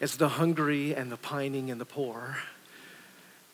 as 0.00 0.16
the 0.16 0.28
hungry 0.28 0.94
and 0.94 1.10
the 1.10 1.16
pining 1.16 1.70
and 1.70 1.80
the 1.80 1.86
poor, 1.86 2.36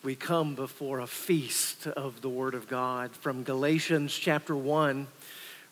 we 0.03 0.17
come 0.17 0.57
before 0.57 0.99
a 0.99 1.07
feast 1.07 1.87
of 1.87 2.21
the 2.21 2.29
Word 2.29 2.55
of 2.55 2.69
God 2.69 3.13
from 3.13 3.45
Galatians 3.45 4.13
chapter 4.13 4.57
1. 4.57 5.07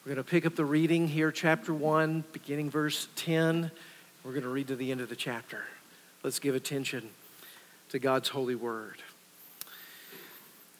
We're 0.05 0.15
going 0.15 0.25
to 0.25 0.31
pick 0.31 0.47
up 0.47 0.55
the 0.55 0.65
reading 0.65 1.09
here, 1.09 1.33
chapter 1.33 1.75
1, 1.75 2.25
beginning 2.33 2.71
verse 2.71 3.09
10. 3.17 3.73
We're 4.23 4.31
going 4.31 4.45
to 4.45 4.49
read 4.49 4.69
to 4.69 4.77
the 4.77 4.93
end 4.93 5.01
of 5.01 5.09
the 5.09 5.17
chapter. 5.17 5.65
Let's 6.23 6.39
give 6.39 6.55
attention 6.55 7.11
to 7.89 7.99
God's 7.99 8.29
holy 8.29 8.55
word. 8.55 9.03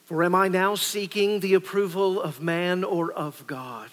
For 0.05 0.23
am 0.23 0.35
I 0.35 0.47
now 0.47 0.75
seeking 0.75 1.41
the 1.41 1.53
approval 1.53 2.21
of 2.21 2.41
man 2.41 2.85
or 2.85 3.11
of 3.11 3.45
God? 3.45 3.89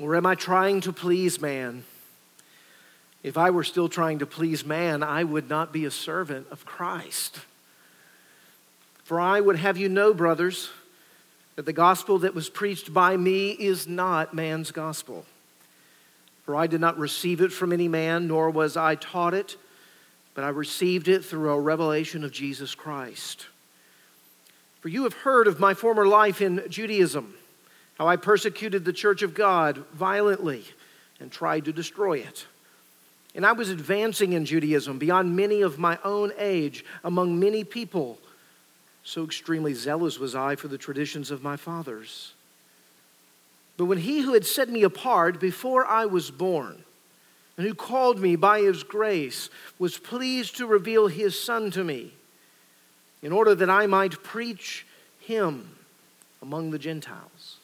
Or 0.00 0.16
am 0.16 0.26
I 0.26 0.34
trying 0.34 0.80
to 0.82 0.92
please 0.92 1.40
man? 1.40 1.84
If 3.22 3.36
I 3.36 3.50
were 3.50 3.64
still 3.64 3.88
trying 3.88 4.20
to 4.20 4.26
please 4.26 4.64
man, 4.64 5.02
I 5.02 5.24
would 5.24 5.48
not 5.48 5.72
be 5.72 5.84
a 5.84 5.90
servant 5.90 6.46
of 6.50 6.64
Christ. 6.64 7.40
For 9.04 9.20
I 9.20 9.40
would 9.40 9.56
have 9.56 9.76
you 9.76 9.88
know, 9.88 10.14
brothers, 10.14 10.70
that 11.56 11.66
the 11.66 11.72
gospel 11.72 12.18
that 12.20 12.34
was 12.34 12.48
preached 12.48 12.94
by 12.94 13.16
me 13.16 13.50
is 13.50 13.88
not 13.88 14.34
man's 14.34 14.70
gospel. 14.70 15.26
For 16.44 16.54
I 16.54 16.66
did 16.66 16.80
not 16.80 16.98
receive 16.98 17.40
it 17.40 17.52
from 17.52 17.72
any 17.72 17.88
man, 17.88 18.28
nor 18.28 18.50
was 18.50 18.76
I 18.76 18.94
taught 18.94 19.34
it, 19.34 19.56
but 20.34 20.44
I 20.44 20.50
received 20.50 21.08
it 21.08 21.24
through 21.24 21.50
a 21.50 21.60
revelation 21.60 22.22
of 22.22 22.30
Jesus 22.30 22.74
Christ. 22.74 23.46
For 24.80 24.88
you 24.88 25.02
have 25.02 25.14
heard 25.14 25.48
of 25.48 25.58
my 25.58 25.74
former 25.74 26.06
life 26.06 26.40
in 26.40 26.62
Judaism, 26.68 27.34
how 27.98 28.06
I 28.06 28.16
persecuted 28.16 28.84
the 28.84 28.92
church 28.92 29.22
of 29.22 29.34
God 29.34 29.84
violently 29.92 30.64
and 31.18 31.32
tried 31.32 31.64
to 31.64 31.72
destroy 31.72 32.18
it. 32.18 32.46
And 33.34 33.46
I 33.46 33.52
was 33.52 33.70
advancing 33.70 34.32
in 34.32 34.44
Judaism 34.44 34.98
beyond 34.98 35.36
many 35.36 35.60
of 35.60 35.78
my 35.78 35.98
own 36.04 36.32
age 36.38 36.84
among 37.04 37.38
many 37.38 37.62
people. 37.62 38.18
So 39.04 39.24
extremely 39.24 39.74
zealous 39.74 40.18
was 40.18 40.34
I 40.34 40.56
for 40.56 40.68
the 40.68 40.78
traditions 40.78 41.30
of 41.30 41.42
my 41.42 41.56
fathers. 41.56 42.32
But 43.76 43.84
when 43.84 43.98
he 43.98 44.20
who 44.20 44.34
had 44.34 44.44
set 44.44 44.68
me 44.68 44.82
apart 44.82 45.40
before 45.40 45.86
I 45.86 46.06
was 46.06 46.30
born, 46.30 46.84
and 47.56 47.66
who 47.66 47.74
called 47.74 48.20
me 48.20 48.36
by 48.36 48.60
his 48.60 48.82
grace, 48.82 49.50
was 49.78 49.98
pleased 49.98 50.56
to 50.56 50.66
reveal 50.66 51.06
his 51.08 51.40
Son 51.40 51.70
to 51.72 51.84
me, 51.84 52.12
in 53.22 53.32
order 53.32 53.54
that 53.54 53.70
I 53.70 53.86
might 53.86 54.22
preach 54.22 54.86
him 55.20 55.70
among 56.40 56.70
the 56.70 56.78
Gentiles. 56.78 57.56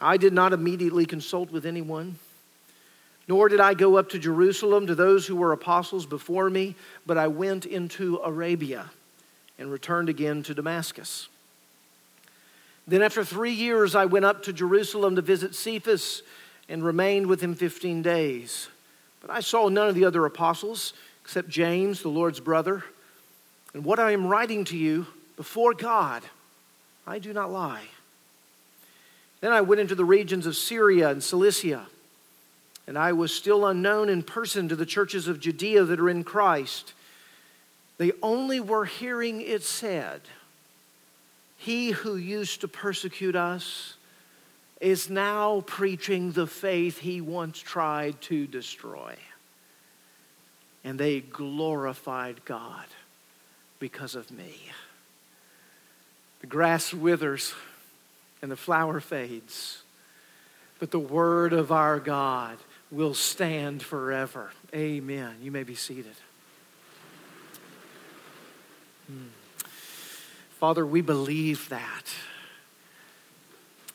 I 0.00 0.16
did 0.16 0.32
not 0.32 0.52
immediately 0.52 1.06
consult 1.06 1.50
with 1.50 1.66
anyone 1.66 2.18
nor 3.28 3.50
did 3.50 3.60
I 3.60 3.74
go 3.74 3.96
up 3.96 4.08
to 4.10 4.18
Jerusalem 4.18 4.86
to 4.86 4.94
those 4.94 5.26
who 5.26 5.36
were 5.36 5.52
apostles 5.52 6.06
before 6.06 6.48
me, 6.48 6.74
but 7.06 7.18
I 7.18 7.28
went 7.28 7.66
into 7.66 8.16
Arabia 8.24 8.90
and 9.58 9.70
returned 9.70 10.08
again 10.08 10.42
to 10.44 10.54
Damascus. 10.54 11.28
Then, 12.86 13.02
after 13.02 13.22
three 13.22 13.52
years, 13.52 13.94
I 13.94 14.06
went 14.06 14.24
up 14.24 14.42
to 14.44 14.52
Jerusalem 14.52 15.16
to 15.16 15.22
visit 15.22 15.54
Cephas 15.54 16.22
and 16.70 16.82
remained 16.82 17.26
with 17.26 17.42
him 17.42 17.54
15 17.54 18.00
days. 18.00 18.68
But 19.20 19.30
I 19.30 19.40
saw 19.40 19.68
none 19.68 19.88
of 19.88 19.94
the 19.94 20.06
other 20.06 20.24
apostles 20.24 20.94
except 21.22 21.50
James, 21.50 22.00
the 22.00 22.08
Lord's 22.08 22.40
brother. 22.40 22.82
And 23.74 23.84
what 23.84 23.98
I 23.98 24.12
am 24.12 24.26
writing 24.26 24.64
to 24.66 24.76
you 24.76 25.06
before 25.36 25.74
God, 25.74 26.22
I 27.06 27.18
do 27.18 27.34
not 27.34 27.52
lie. 27.52 27.84
Then 29.42 29.52
I 29.52 29.60
went 29.60 29.82
into 29.82 29.94
the 29.94 30.04
regions 30.06 30.46
of 30.46 30.56
Syria 30.56 31.10
and 31.10 31.22
Cilicia 31.22 31.86
and 32.88 32.96
I 32.96 33.12
was 33.12 33.34
still 33.34 33.66
unknown 33.66 34.08
in 34.08 34.22
person 34.22 34.70
to 34.70 34.74
the 34.74 34.86
churches 34.86 35.28
of 35.28 35.40
Judea 35.40 35.84
that 35.84 36.00
are 36.00 36.08
in 36.08 36.24
Christ. 36.24 36.94
They 37.98 38.12
only 38.22 38.60
were 38.60 38.86
hearing 38.86 39.42
it 39.42 39.62
said, 39.62 40.22
He 41.58 41.90
who 41.90 42.16
used 42.16 42.62
to 42.62 42.68
persecute 42.68 43.36
us 43.36 43.92
is 44.80 45.10
now 45.10 45.62
preaching 45.66 46.32
the 46.32 46.46
faith 46.46 47.00
he 47.00 47.20
once 47.20 47.58
tried 47.58 48.18
to 48.22 48.46
destroy. 48.46 49.14
And 50.82 50.98
they 50.98 51.20
glorified 51.20 52.42
God 52.46 52.86
because 53.80 54.14
of 54.14 54.30
me. 54.30 54.54
The 56.40 56.46
grass 56.46 56.94
withers 56.94 57.52
and 58.40 58.50
the 58.50 58.56
flower 58.56 58.98
fades, 58.98 59.82
but 60.78 60.90
the 60.90 60.98
word 60.98 61.52
of 61.52 61.70
our 61.70 62.00
God 62.00 62.56
will 62.90 63.14
stand 63.14 63.82
forever. 63.82 64.50
Amen. 64.74 65.36
You 65.42 65.50
may 65.50 65.62
be 65.62 65.74
seated. 65.74 66.14
Hmm. 69.06 69.28
Father, 70.58 70.84
we 70.84 71.00
believe 71.00 71.68
that. 71.68 72.04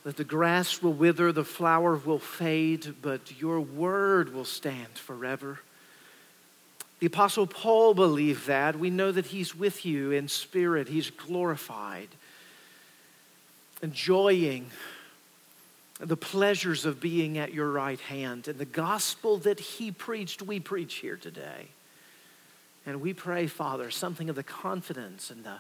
That 0.04 0.18
the 0.18 0.24
grass 0.24 0.82
will 0.82 0.94
wither, 0.94 1.32
the 1.32 1.46
flower 1.46 1.96
will 1.96 2.20
fade, 2.20 2.96
but 3.02 3.40
your 3.40 3.60
word 3.62 4.34
will 4.34 4.46
stand 4.46 4.98
forever. 4.98 5.60
The 7.00 7.08
Apostle 7.08 7.48
Paul 7.48 7.94
believed 7.94 8.48
that. 8.48 8.80
We 8.80 8.90
know 8.90 9.12
that 9.12 9.26
he's 9.28 9.56
with 9.56 9.86
you 9.86 10.12
in 10.12 10.28
spirit, 10.28 10.88
he's 10.88 11.10
glorified, 11.10 12.10
enjoying 13.82 14.72
the 16.00 16.18
pleasures 16.18 16.86
of 16.86 17.00
being 17.00 17.38
at 17.38 17.54
your 17.54 17.72
right 17.72 18.00
hand. 18.00 18.48
And 18.48 18.58
the 18.58 18.66
gospel 18.66 19.38
that 19.40 19.60
he 19.60 19.92
preached, 19.92 20.42
we 20.42 20.60
preach 20.60 20.96
here 20.96 21.18
today. 21.18 21.68
And 22.86 23.02
we 23.02 23.14
pray, 23.14 23.48
Father, 23.48 23.92
something 23.92 24.30
of 24.30 24.36
the 24.36 24.44
confidence 24.44 25.30
and 25.30 25.44
the, 25.44 25.56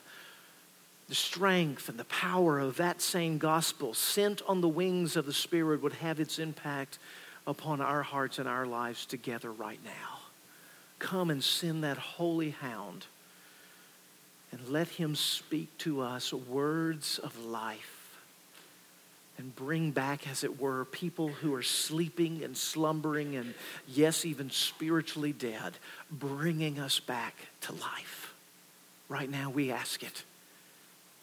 the 1.08 1.16
strength 1.16 1.88
and 1.88 1.98
the 1.98 2.06
power 2.06 2.60
of 2.60 2.78
that 2.78 3.02
same 3.02 3.38
gospel 3.38 3.94
sent 3.94 4.42
on 4.48 4.62
the 4.62 4.68
wings 4.68 5.16
of 5.16 5.26
the 5.26 5.34
Spirit 5.34 5.82
would 5.82 5.94
have 5.94 6.20
its 6.20 6.40
impact 6.40 6.98
upon 7.46 7.80
our 7.80 8.04
hearts 8.04 8.40
and 8.40 8.48
our 8.48 8.66
lives 8.66 9.06
together 9.06 9.52
right 9.52 9.80
now. 9.86 10.20
Come 11.00 11.30
and 11.30 11.44
send 11.44 11.84
that 11.84 11.98
holy 11.98 12.52
hound 12.52 13.06
and 14.52 14.68
let 14.68 14.88
him 14.88 15.16
speak 15.16 15.78
to 15.80 16.02
us 16.02 16.34
words 16.34 17.20
of 17.20 17.38
life 17.46 17.93
and 19.38 19.56
bring 19.56 19.92
back, 19.92 20.28
as 20.28 20.44
it 20.44 20.62
were, 20.62 20.86
people 20.86 21.30
who 21.30 21.54
are 21.56 21.64
sleeping 21.64 22.44
and 22.44 22.56
slumbering 22.56 23.36
and, 23.36 23.54
yes, 23.88 24.26
even 24.26 24.50
spiritually 24.50 25.34
dead, 25.34 25.74
bringing 26.12 26.80
us 26.80 27.00
back 27.00 27.36
to 27.62 27.72
life. 27.74 28.34
Right 29.10 29.30
now, 29.30 29.50
we 29.50 29.72
ask 29.72 30.04
it 30.04 30.24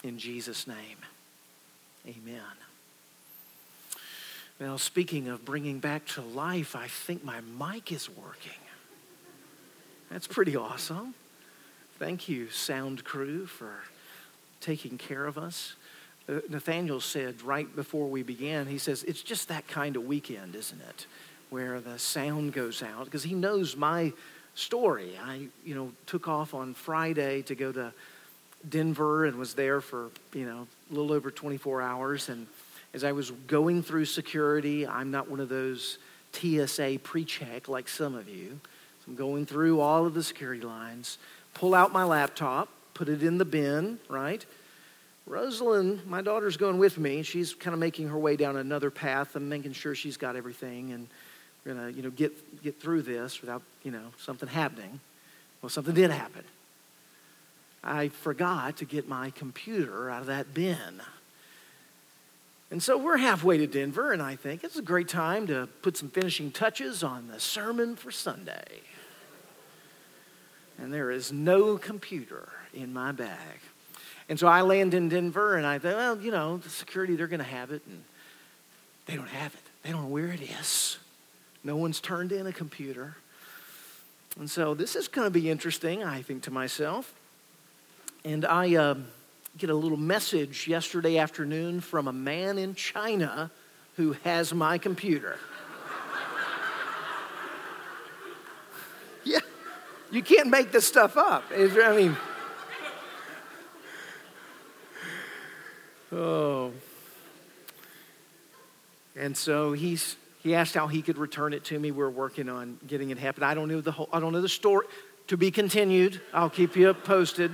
in 0.03 0.19
Jesus' 0.19 0.67
name. 0.67 0.99
Amen. 2.07 2.41
Now, 4.59 4.77
speaking 4.77 5.29
of 5.29 5.45
bringing 5.45 5.79
back 5.79 6.05
to 6.09 6.21
life, 6.21 6.77
I 6.77 6.89
think 6.89 7.25
my 7.25 7.41
mic 7.59 7.93
is 7.93 8.11
working. 8.11 8.53
That's 10.11 10.27
pretty 10.27 10.57
awesome. 10.57 11.15
Thank 11.99 12.29
you, 12.29 12.51
sound 12.51 13.05
crew, 13.05 13.47
for 13.47 13.73
taking 14.61 14.99
care 14.99 15.25
of 15.25 15.39
us. 15.39 15.75
Nathaniel 16.49 17.01
said 17.01 17.43
right 17.43 17.75
before 17.75 18.07
we 18.07 18.23
began, 18.23 18.67
he 18.67 18.79
says, 18.79 19.03
It's 19.05 19.23
just 19.23 19.49
that 19.49 19.67
kind 19.69 19.97
of 19.97 20.05
weekend, 20.05 20.55
isn't 20.55 20.81
it? 20.81 21.07
Where 21.51 21.81
the 21.81 21.99
sound 21.99 22.53
goes 22.53 22.83
out. 22.83 23.07
Because 23.07 23.25
he 23.25 23.35
knows 23.35 23.77
my 23.77 24.13
story. 24.55 25.19
I, 25.23 25.49
you 25.65 25.75
know, 25.75 25.93
took 26.07 26.29
off 26.29 26.55
on 26.55 26.75
Friday 26.75 27.43
to 27.43 27.55
go 27.55 27.73
to 27.73 27.93
Denver 28.69 29.25
and 29.25 29.37
was 29.37 29.55
there 29.55 29.81
for, 29.81 30.11
you 30.33 30.45
know, 30.45 30.67
a 30.91 30.95
little 30.95 31.13
over 31.13 31.31
24 31.31 31.83
hours. 31.83 32.29
And 32.29 32.47
as 32.95 33.05
I 33.05 33.13
was 33.13 33.31
going 33.47 33.83
through 33.83 34.05
security, 34.05 34.87
I'm 34.87 35.11
not 35.11 35.29
one 35.29 35.41
of 35.41 35.49
those 35.49 35.99
TSA 36.33 37.01
pre 37.03 37.25
check 37.25 37.69
like 37.69 37.89
some 37.89 38.15
of 38.15 38.29
you. 38.29 38.61
So 39.01 39.05
I'm 39.09 39.17
going 39.17 39.47
through 39.47 39.81
all 39.81 40.07
of 40.07 40.15
the 40.15 40.23
security 40.23 40.63
lines, 40.63 41.19
pull 41.55 41.75
out 41.75 41.93
my 41.93 42.05
laptop, 42.05 42.69
put 42.95 43.09
it 43.09 43.23
in 43.23 43.39
the 43.39 43.45
bin, 43.45 43.99
right? 44.09 44.45
Rosalind, 45.31 46.05
my 46.07 46.23
daughter's 46.23 46.57
going 46.57 46.79
with 46.79 46.99
me. 46.99 47.23
She's 47.23 47.55
kind 47.55 47.73
of 47.73 47.79
making 47.79 48.09
her 48.09 48.19
way 48.19 48.35
down 48.37 48.57
another 48.57 48.91
path. 48.91 49.37
I'm 49.37 49.49
making 49.49 49.73
sure 49.73 49.95
she's 49.95 50.17
got 50.17 50.35
everything, 50.35 50.93
and 50.93 51.07
we're 51.65 51.75
gonna, 51.75 51.91
you 51.91 52.03
know, 52.03 52.11
get 52.11 52.63
get 52.63 52.81
through 52.81 53.03
this 53.03 53.41
without, 53.41 53.63
you 53.85 53.93
know, 53.93 54.13
something 54.19 54.49
happening. 54.49 54.99
Well, 55.63 55.71
something 55.71 55.95
did 55.95 56.11
happen. 56.11 56.45
I 57.85 58.09
forgot 58.09 58.79
to 58.79 58.85
get 58.85 59.09
my 59.09 59.31
computer 59.31 60.11
out 60.11 60.23
of 60.23 60.27
that 60.27 60.53
bin. 60.53 61.01
And 62.71 62.83
so 62.83 62.99
we're 62.99 63.17
halfway 63.17 63.59
to 63.59 63.67
Denver, 63.67 64.13
and 64.13 64.23
I 64.23 64.37
think 64.37 64.65
it's 64.65 64.77
a 64.77 64.83
great 64.83 65.09
time 65.09 65.47
to 65.47 65.69
put 65.83 65.97
some 65.97 66.09
finishing 66.09 66.51
touches 66.51 67.03
on 67.03 67.29
the 67.29 67.41
sermon 67.41 67.97
for 67.97 68.11
Sunday. 68.11 68.81
And 70.79 70.93
there 70.93 71.11
is 71.11 71.33
no 71.33 71.79
computer 71.79 72.49
in 72.73 72.93
my 72.93 73.13
bag. 73.13 73.61
And 74.31 74.39
so 74.39 74.47
I 74.47 74.61
land 74.61 74.95
in 74.95 75.09
Denver 75.09 75.57
and 75.57 75.67
I 75.67 75.81
thought, 75.81 75.97
well, 75.97 76.21
you 76.21 76.31
know, 76.31 76.59
the 76.59 76.71
security, 76.71 77.17
they're 77.17 77.27
going 77.27 77.41
to 77.41 77.45
have 77.45 77.73
it. 77.73 77.83
And 77.85 78.05
they 79.07 79.17
don't 79.17 79.29
have 79.29 79.53
it. 79.53 79.61
They 79.83 79.91
don't 79.91 80.03
know 80.03 80.09
where 80.09 80.29
it 80.29 80.41
is. 80.41 80.99
No 81.65 81.75
one's 81.75 82.01
turned 82.01 82.31
in 82.31 82.47
a 82.47 82.53
computer. 82.53 83.17
And 84.39 84.49
so 84.49 84.73
this 84.73 84.95
is 84.95 85.09
going 85.09 85.27
to 85.27 85.33
be 85.33 85.51
interesting, 85.51 86.05
I 86.05 86.23
think, 86.23 86.45
to 86.45 86.53
myself. 86.53 87.13
And 88.25 88.45
I 88.45 88.77
uh, 88.77 88.95
get 89.59 89.69
a 89.69 89.75
little 89.75 89.99
message 89.99 90.69
yesterday 90.69 91.19
afternoon 91.19 91.81
from 91.81 92.07
a 92.07 92.13
man 92.13 92.57
in 92.57 92.77
China 92.77 93.51
who 93.97 94.13
has 94.23 94.55
my 94.55 94.79
computer. 94.79 95.41
yeah, 99.25 99.41
you 100.13 100.23
can't 100.23 100.51
make 100.51 100.71
this 100.71 100.87
stuff 100.87 101.17
up. 101.17 101.43
I 101.53 101.97
mean, 101.97 102.17
oh. 106.13 106.73
And 109.17 109.37
so 109.37 109.73
he's 109.73 110.17
he 110.43 110.55
asked 110.55 110.75
how 110.75 110.87
he 110.87 111.03
could 111.03 111.19
return 111.19 111.53
it 111.53 111.65
to 111.65 111.79
me. 111.79 111.91
We're 111.91 112.09
working 112.09 112.49
on 112.49 112.79
getting 112.87 113.11
it 113.11 113.19
happen. 113.19 113.43
I 113.43 113.55
don't 113.55 113.69
know 113.69 113.81
the 113.81 113.93
whole, 113.93 114.09
I 114.13 114.21
don't 114.21 114.33
know 114.33 114.41
the 114.41 114.49
story. 114.49 114.87
To 115.29 115.37
be 115.37 115.51
continued. 115.51 116.21
I'll 116.33 116.51
keep 116.51 116.75
you 116.77 116.93
posted 116.93 117.53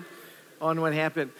on 0.60 0.80
what 0.80 0.94
happened. 0.94 1.32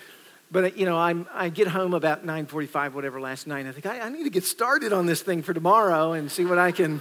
But 0.50 0.76
you 0.76 0.84
know, 0.84 0.96
I'm, 0.96 1.26
I 1.32 1.48
get 1.48 1.68
home 1.68 1.94
about 1.94 2.26
9:45, 2.26 2.92
whatever, 2.92 3.20
last 3.20 3.46
night. 3.46 3.66
I 3.66 3.72
think 3.72 3.86
I, 3.86 4.00
I, 4.00 4.08
need 4.08 4.24
to 4.24 4.30
get 4.30 4.44
started 4.44 4.92
on 4.92 5.06
this 5.06 5.22
thing 5.22 5.42
for 5.42 5.54
tomorrow 5.54 6.12
and 6.12 6.30
see 6.30 6.44
what 6.44 6.58
I 6.58 6.72
can 6.72 7.00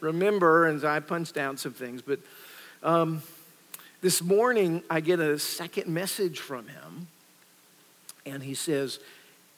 remember. 0.00 0.66
And 0.66 0.82
I 0.84 1.00
punched 1.00 1.34
down 1.34 1.56
some 1.56 1.72
things. 1.72 2.02
But 2.02 2.20
um, 2.82 3.22
this 4.00 4.22
morning, 4.22 4.82
I 4.88 5.00
get 5.00 5.18
a 5.18 5.38
second 5.38 5.88
message 5.88 6.38
from 6.38 6.68
him, 6.68 7.08
and 8.24 8.42
he 8.42 8.54
says, 8.54 9.00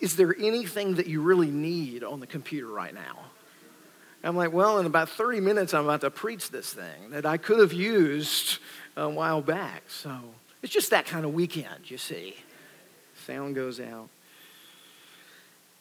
"Is 0.01 0.17
there 0.17 0.35
anything 0.39 0.95
that 0.97 1.07
you 1.07 1.23
really 1.23 1.51
need 1.51 2.03
on 2.03 2.21
the 2.21 2.27
computer 2.27 2.67
right 2.67 2.95
now?" 2.95 3.31
I'm 4.23 4.37
like, 4.37 4.53
well, 4.53 4.79
in 4.79 4.87
about 4.87 5.09
30 5.09 5.41
minutes, 5.41 5.73
I'm 5.73 5.85
about 5.85 6.03
to 6.03 6.11
preach 6.11 6.51
this 6.51 6.73
thing 6.73 7.11
that 7.11 7.25
I 7.25 7.39
could 7.39 7.59
have 7.59 7.73
used 7.73 8.59
a 8.97 9.09
while 9.09 9.41
back. 9.41 9.85
So 9.89 10.21
it's 10.63 10.73
just 10.73 10.91
that 10.91 11.07
kind 11.07 11.25
of 11.25 11.33
weekend, 11.33 11.91
you 11.91 11.97
see. 11.97 12.37
Sound 13.27 13.55
goes 13.55 13.81
out. 13.81 14.09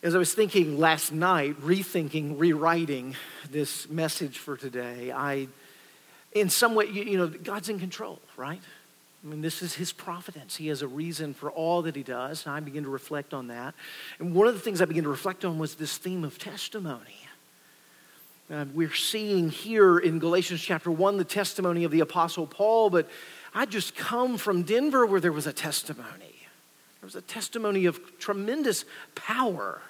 As 0.02 0.16
I 0.16 0.18
was 0.18 0.34
thinking 0.34 0.78
last 0.78 1.12
night, 1.12 1.60
rethinking, 1.62 2.40
rewriting 2.40 3.16
this 3.52 3.90
message 3.90 4.38
for 4.38 4.56
today, 4.56 5.12
I, 5.12 5.50
in 6.32 6.50
some 6.50 6.76
way, 6.76 6.86
you, 6.86 7.04
you 7.04 7.18
know, 7.18 7.28
God's 7.28 7.68
in 7.68 7.80
control, 7.80 8.22
right? 8.38 8.62
I 9.24 9.28
mean, 9.28 9.42
this 9.42 9.62
is 9.62 9.74
his 9.74 9.92
providence. 9.92 10.56
He 10.56 10.68
has 10.68 10.82
a 10.82 10.88
reason 10.88 11.34
for 11.34 11.52
all 11.52 11.82
that 11.82 11.96
he 11.96 12.04
does, 12.04 12.46
and 12.46 12.56
I 12.56 12.60
begin 12.62 12.84
to 12.84 12.90
reflect 12.90 13.34
on 13.34 13.48
that. 13.48 13.76
And 14.18 14.34
one 14.34 14.48
of 14.48 14.54
the 14.54 14.62
things 14.62 14.82
I 14.82 14.86
began 14.86 15.04
to 15.04 15.10
reflect 15.10 15.44
on 15.44 15.60
was 15.60 15.76
this 15.76 15.98
theme 15.98 16.24
of 16.24 16.38
testimony. 16.40 17.28
Uh, 18.52 18.66
we're 18.74 18.94
seeing 18.94 19.50
here 19.50 20.00
in 20.00 20.20
Galatians 20.20 20.62
chapter 20.62 20.90
1 20.90 21.18
the 21.18 21.24
testimony 21.24 21.84
of 21.84 21.92
the 21.92 22.00
Apostle 22.00 22.48
Paul, 22.48 22.90
but 22.90 23.10
I 23.54 23.66
just 23.66 23.96
come 23.96 24.38
from 24.38 24.64
Denver 24.64 25.06
where 25.06 25.20
there 25.20 25.32
was 25.32 25.48
a 25.48 25.54
testimony. 25.54 26.48
There 27.02 27.08
was 27.08 27.16
a 27.16 27.22
testimony 27.22 27.86
of 27.86 28.00
tremendous 28.20 28.86
power. 29.16 29.82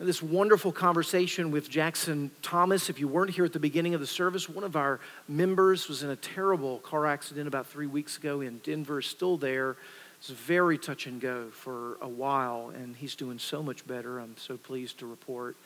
This 0.00 0.22
wonderful 0.22 0.70
conversation 0.70 1.50
with 1.50 1.68
Jackson 1.68 2.30
Thomas. 2.40 2.88
If 2.88 3.00
you 3.00 3.08
weren't 3.08 3.32
here 3.32 3.44
at 3.44 3.52
the 3.52 3.58
beginning 3.58 3.94
of 3.94 4.00
the 4.00 4.06
service, 4.06 4.48
one 4.48 4.62
of 4.62 4.76
our 4.76 5.00
members 5.26 5.88
was 5.88 6.04
in 6.04 6.10
a 6.10 6.16
terrible 6.16 6.78
car 6.78 7.04
accident 7.04 7.48
about 7.48 7.66
three 7.66 7.88
weeks 7.88 8.16
ago 8.16 8.40
in 8.40 8.58
Denver, 8.58 9.02
still 9.02 9.36
there. 9.36 9.76
It's 10.20 10.28
very 10.28 10.78
touch 10.78 11.08
and 11.08 11.20
go 11.20 11.48
for 11.50 11.98
a 12.00 12.06
while, 12.08 12.70
and 12.76 12.94
he's 12.94 13.16
doing 13.16 13.40
so 13.40 13.60
much 13.60 13.84
better. 13.88 14.20
I'm 14.20 14.36
so 14.36 14.56
pleased 14.56 15.00
to 15.00 15.06
report 15.06 15.56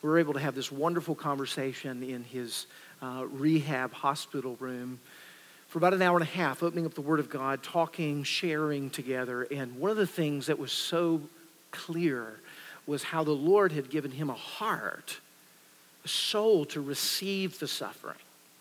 we 0.00 0.08
were 0.08 0.18
able 0.18 0.32
to 0.32 0.40
have 0.40 0.54
this 0.54 0.72
wonderful 0.72 1.14
conversation 1.14 2.02
in 2.02 2.24
his 2.24 2.66
uh, 3.02 3.24
rehab 3.32 3.92
hospital 3.92 4.56
room 4.60 4.98
for 5.68 5.76
about 5.76 5.92
an 5.92 6.00
hour 6.00 6.16
and 6.16 6.26
a 6.26 6.30
half, 6.30 6.62
opening 6.62 6.86
up 6.86 6.94
the 6.94 7.02
Word 7.02 7.20
of 7.20 7.28
God, 7.28 7.62
talking, 7.62 8.22
sharing 8.22 8.88
together. 8.88 9.42
And 9.42 9.78
one 9.78 9.90
of 9.90 9.98
the 9.98 10.06
things 10.06 10.46
that 10.46 10.58
was 10.58 10.72
so 10.72 11.20
clear 11.70 12.38
was 12.86 13.02
how 13.02 13.24
the 13.24 13.32
Lord 13.32 13.72
had 13.72 13.90
given 13.90 14.10
him 14.10 14.30
a 14.30 14.34
heart, 14.34 15.18
a 16.04 16.08
soul 16.08 16.64
to 16.66 16.80
receive 16.80 17.58
the 17.58 17.68
suffering 17.68 18.16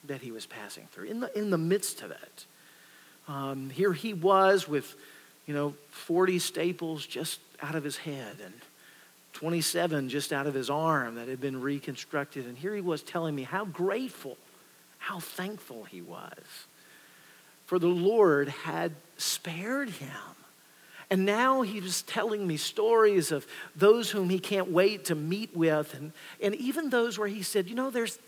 that 0.05 0.21
he 0.21 0.31
was 0.31 0.45
passing 0.45 0.87
through 0.91 1.05
in 1.05 1.19
the, 1.19 1.37
in 1.37 1.49
the 1.49 1.57
midst 1.57 2.01
of 2.01 2.11
it. 2.11 2.45
Um, 3.27 3.69
here 3.69 3.93
he 3.93 4.13
was 4.13 4.67
with, 4.67 4.95
you 5.45 5.53
know, 5.53 5.73
40 5.91 6.39
staples 6.39 7.05
just 7.05 7.39
out 7.61 7.75
of 7.75 7.83
his 7.83 7.97
head 7.97 8.37
and 8.43 8.53
27 9.33 10.09
just 10.09 10.31
out 10.31 10.45
of 10.45 10.53
his 10.53 10.69
arm 10.69 11.15
that 11.15 11.27
had 11.27 11.41
been 11.41 11.59
reconstructed. 11.61 12.45
And 12.45 12.57
here 12.57 12.75
he 12.75 12.81
was 12.81 13.01
telling 13.01 13.35
me 13.35 13.43
how 13.43 13.65
grateful, 13.65 14.37
how 14.99 15.19
thankful 15.19 15.85
he 15.85 16.01
was. 16.01 16.67
For 17.65 17.79
the 17.79 17.87
Lord 17.87 18.49
had 18.49 18.91
spared 19.17 19.89
him. 19.89 20.09
And 21.09 21.25
now 21.25 21.61
he 21.61 21.79
was 21.79 22.01
telling 22.03 22.47
me 22.47 22.57
stories 22.57 23.31
of 23.31 23.45
those 23.75 24.11
whom 24.11 24.29
he 24.29 24.39
can't 24.39 24.71
wait 24.71 25.05
to 25.05 25.15
meet 25.15 25.55
with, 25.55 25.93
and, 25.93 26.11
and 26.41 26.55
even 26.55 26.89
those 26.89 27.17
where 27.17 27.27
he 27.27 27.43
said, 27.43 27.69
You 27.69 27.75
know, 27.75 27.89
there's 27.89 28.19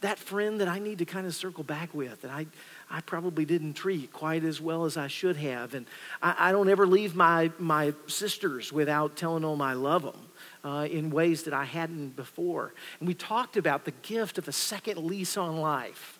that 0.00 0.18
friend 0.18 0.60
that 0.60 0.68
I 0.68 0.78
need 0.78 0.98
to 0.98 1.04
kind 1.04 1.26
of 1.26 1.34
circle 1.34 1.64
back 1.64 1.92
with, 1.94 2.24
and 2.24 2.32
I, 2.32 2.46
I 2.90 3.00
probably 3.00 3.44
didn't 3.44 3.74
treat 3.74 4.12
quite 4.12 4.44
as 4.44 4.60
well 4.60 4.84
as 4.84 4.96
I 4.96 5.08
should 5.08 5.36
have. 5.36 5.74
And 5.74 5.86
I, 6.22 6.48
I 6.48 6.52
don't 6.52 6.68
ever 6.68 6.86
leave 6.86 7.14
my, 7.14 7.50
my 7.58 7.94
sisters 8.06 8.72
without 8.72 9.16
telling 9.16 9.42
them 9.42 9.60
I 9.60 9.72
love 9.74 10.02
them 10.02 10.28
uh, 10.64 10.86
in 10.90 11.10
ways 11.10 11.44
that 11.44 11.54
I 11.54 11.64
hadn't 11.64 12.16
before. 12.16 12.74
And 13.00 13.08
we 13.08 13.14
talked 13.14 13.56
about 13.56 13.84
the 13.84 13.92
gift 14.02 14.38
of 14.38 14.48
a 14.48 14.52
second 14.52 14.98
lease 14.98 15.36
on 15.36 15.56
life 15.58 16.18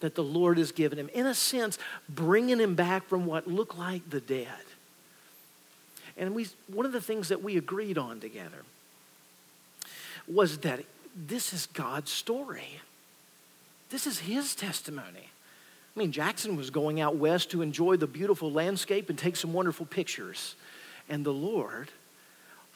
that 0.00 0.14
the 0.14 0.22
Lord 0.24 0.58
has 0.58 0.72
given 0.72 0.98
him. 0.98 1.08
In 1.14 1.26
a 1.26 1.34
sense, 1.34 1.78
bringing 2.08 2.58
him 2.58 2.74
back 2.74 3.08
from 3.08 3.26
what 3.26 3.46
looked 3.46 3.78
like 3.78 4.08
the 4.10 4.20
dead. 4.20 4.48
And 6.16 6.34
we, 6.34 6.46
one 6.68 6.86
of 6.86 6.92
the 6.92 7.00
things 7.00 7.28
that 7.28 7.42
we 7.42 7.56
agreed 7.56 7.98
on 7.98 8.20
together 8.20 8.64
was 10.26 10.58
that 10.58 10.80
this 11.14 11.52
is 11.52 11.66
God's 11.66 12.10
story. 12.10 12.80
This 13.90 14.06
is 14.06 14.20
his 14.20 14.54
testimony. 14.54 15.28
I 15.96 15.98
mean, 15.98 16.12
Jackson 16.12 16.56
was 16.56 16.70
going 16.70 17.00
out 17.00 17.16
west 17.16 17.50
to 17.50 17.62
enjoy 17.62 17.96
the 17.96 18.06
beautiful 18.06 18.50
landscape 18.50 19.10
and 19.10 19.18
take 19.18 19.36
some 19.36 19.52
wonderful 19.52 19.86
pictures. 19.86 20.56
And 21.08 21.24
the 21.24 21.32
Lord 21.32 21.90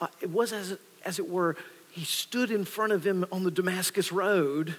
uh, 0.00 0.06
it 0.20 0.30
was 0.30 0.52
as, 0.52 0.76
as 1.04 1.18
it 1.18 1.28
were, 1.28 1.56
he 1.90 2.04
stood 2.04 2.50
in 2.50 2.64
front 2.64 2.92
of 2.92 3.06
him 3.06 3.24
on 3.32 3.42
the 3.44 3.50
Damascus 3.50 4.12
Road, 4.12 4.76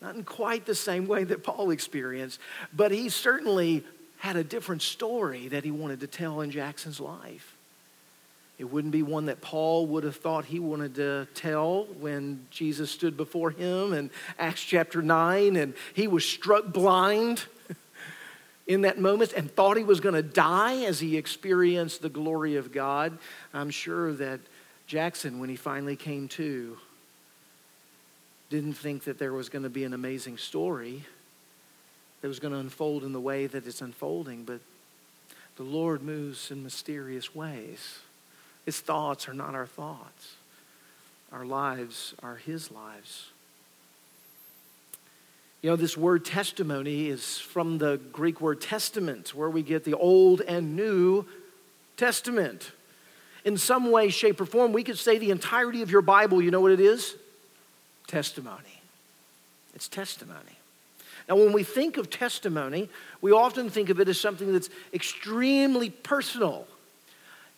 not 0.00 0.14
in 0.14 0.24
quite 0.24 0.66
the 0.66 0.74
same 0.74 1.06
way 1.06 1.24
that 1.24 1.42
Paul 1.42 1.70
experienced, 1.70 2.38
but 2.72 2.92
he 2.92 3.08
certainly 3.08 3.84
had 4.18 4.36
a 4.36 4.44
different 4.44 4.82
story 4.82 5.48
that 5.48 5.64
he 5.64 5.70
wanted 5.70 6.00
to 6.00 6.06
tell 6.06 6.40
in 6.40 6.50
Jackson's 6.50 7.00
life. 7.00 7.56
It 8.60 8.70
wouldn't 8.70 8.92
be 8.92 9.02
one 9.02 9.24
that 9.24 9.40
Paul 9.40 9.86
would 9.86 10.04
have 10.04 10.16
thought 10.16 10.44
he 10.44 10.60
wanted 10.60 10.96
to 10.96 11.26
tell 11.32 11.84
when 11.98 12.46
Jesus 12.50 12.90
stood 12.90 13.16
before 13.16 13.50
him 13.50 13.94
in 13.94 14.10
Acts 14.38 14.62
chapter 14.62 15.00
9 15.00 15.56
and 15.56 15.72
he 15.94 16.06
was 16.06 16.26
struck 16.26 16.70
blind 16.70 17.46
in 18.66 18.82
that 18.82 19.00
moment 19.00 19.32
and 19.32 19.50
thought 19.50 19.78
he 19.78 19.82
was 19.82 20.00
going 20.00 20.14
to 20.14 20.22
die 20.22 20.82
as 20.82 21.00
he 21.00 21.16
experienced 21.16 22.02
the 22.02 22.10
glory 22.10 22.56
of 22.56 22.70
God. 22.70 23.16
I'm 23.54 23.70
sure 23.70 24.12
that 24.12 24.40
Jackson, 24.86 25.38
when 25.38 25.48
he 25.48 25.56
finally 25.56 25.96
came 25.96 26.28
to, 26.28 26.76
didn't 28.50 28.74
think 28.74 29.04
that 29.04 29.18
there 29.18 29.32
was 29.32 29.48
going 29.48 29.62
to 29.62 29.70
be 29.70 29.84
an 29.84 29.94
amazing 29.94 30.36
story 30.36 31.06
that 32.20 32.28
was 32.28 32.40
going 32.40 32.52
to 32.52 32.60
unfold 32.60 33.04
in 33.04 33.14
the 33.14 33.20
way 33.20 33.46
that 33.46 33.66
it's 33.66 33.80
unfolding, 33.80 34.44
but 34.44 34.60
the 35.56 35.62
Lord 35.62 36.02
moves 36.02 36.50
in 36.50 36.62
mysterious 36.62 37.34
ways. 37.34 38.00
His 38.70 38.78
thoughts 38.78 39.28
are 39.28 39.34
not 39.34 39.56
our 39.56 39.66
thoughts, 39.66 40.36
our 41.32 41.44
lives 41.44 42.14
are 42.22 42.36
His 42.36 42.70
lives. 42.70 43.26
You 45.60 45.70
know, 45.70 45.74
this 45.74 45.96
word 45.96 46.24
testimony 46.24 47.08
is 47.08 47.36
from 47.36 47.78
the 47.78 47.98
Greek 48.12 48.40
word 48.40 48.60
testament, 48.60 49.34
where 49.34 49.50
we 49.50 49.64
get 49.64 49.82
the 49.82 49.94
Old 49.94 50.40
and 50.42 50.76
New 50.76 51.26
Testament 51.96 52.70
in 53.44 53.56
some 53.56 53.90
way, 53.90 54.08
shape, 54.08 54.40
or 54.40 54.46
form, 54.46 54.72
we 54.72 54.84
could 54.84 54.98
say 54.98 55.18
the 55.18 55.32
entirety 55.32 55.82
of 55.82 55.90
your 55.90 56.02
Bible, 56.02 56.40
you 56.40 56.52
know 56.52 56.60
what 56.60 56.70
it 56.70 56.78
is? 56.78 57.16
Testimony. 58.06 58.80
It's 59.74 59.88
testimony. 59.88 60.58
Now, 61.28 61.34
when 61.34 61.52
we 61.52 61.64
think 61.64 61.96
of 61.96 62.08
testimony, 62.08 62.88
we 63.20 63.32
often 63.32 63.68
think 63.68 63.90
of 63.90 63.98
it 63.98 64.08
as 64.08 64.20
something 64.20 64.52
that's 64.52 64.70
extremely 64.94 65.90
personal. 65.90 66.68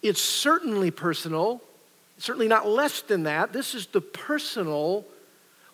It's 0.02 0.20
certainly 0.20 0.90
personal, 0.90 1.62
certainly 2.18 2.48
not 2.48 2.66
less 2.66 3.02
than 3.02 3.24
that. 3.24 3.52
This 3.52 3.74
is 3.74 3.86
the 3.86 4.00
personal 4.00 5.04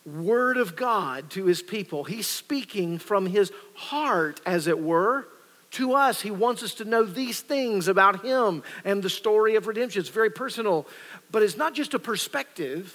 word 0.04 0.56
of 0.56 0.76
God 0.76 1.30
to 1.30 1.46
his 1.46 1.62
people. 1.62 2.04
He's 2.04 2.26
speaking 2.26 2.98
from 2.98 3.26
his 3.26 3.52
heart, 3.74 4.40
as 4.46 4.66
it 4.66 4.78
were 4.78 5.26
to 5.72 5.94
us. 5.94 6.20
He 6.20 6.30
wants 6.30 6.62
us 6.62 6.74
to 6.74 6.84
know 6.84 7.04
these 7.04 7.40
things 7.40 7.88
about 7.88 8.24
Him 8.24 8.62
and 8.84 9.02
the 9.02 9.10
story 9.10 9.56
of 9.56 9.66
redemption. 9.66 10.00
It's 10.00 10.08
very 10.08 10.30
personal, 10.30 10.86
but 11.30 11.42
it's 11.42 11.56
not 11.56 11.74
just 11.74 11.94
a 11.94 11.98
perspective, 11.98 12.94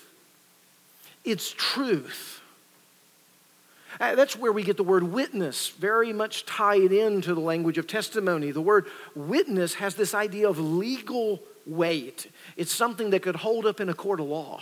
it's 1.23 1.51
truth. 1.51 2.41
Uh, 3.99 4.15
that's 4.15 4.37
where 4.37 4.51
we 4.51 4.63
get 4.63 4.77
the 4.77 4.83
word 4.83 5.03
witness, 5.03 5.69
very 5.69 6.13
much 6.13 6.45
tied 6.45 6.91
into 6.91 7.33
the 7.33 7.41
language 7.41 7.77
of 7.77 7.87
testimony. 7.87 8.51
The 8.51 8.61
word 8.61 8.87
witness 9.15 9.75
has 9.75 9.95
this 9.95 10.13
idea 10.13 10.49
of 10.49 10.59
legal 10.59 11.41
weight, 11.65 12.29
it's 12.57 12.73
something 12.73 13.11
that 13.11 13.21
could 13.21 13.37
hold 13.37 13.65
up 13.65 13.79
in 13.79 13.87
a 13.87 13.93
court 13.93 14.19
of 14.19 14.27
law. 14.27 14.61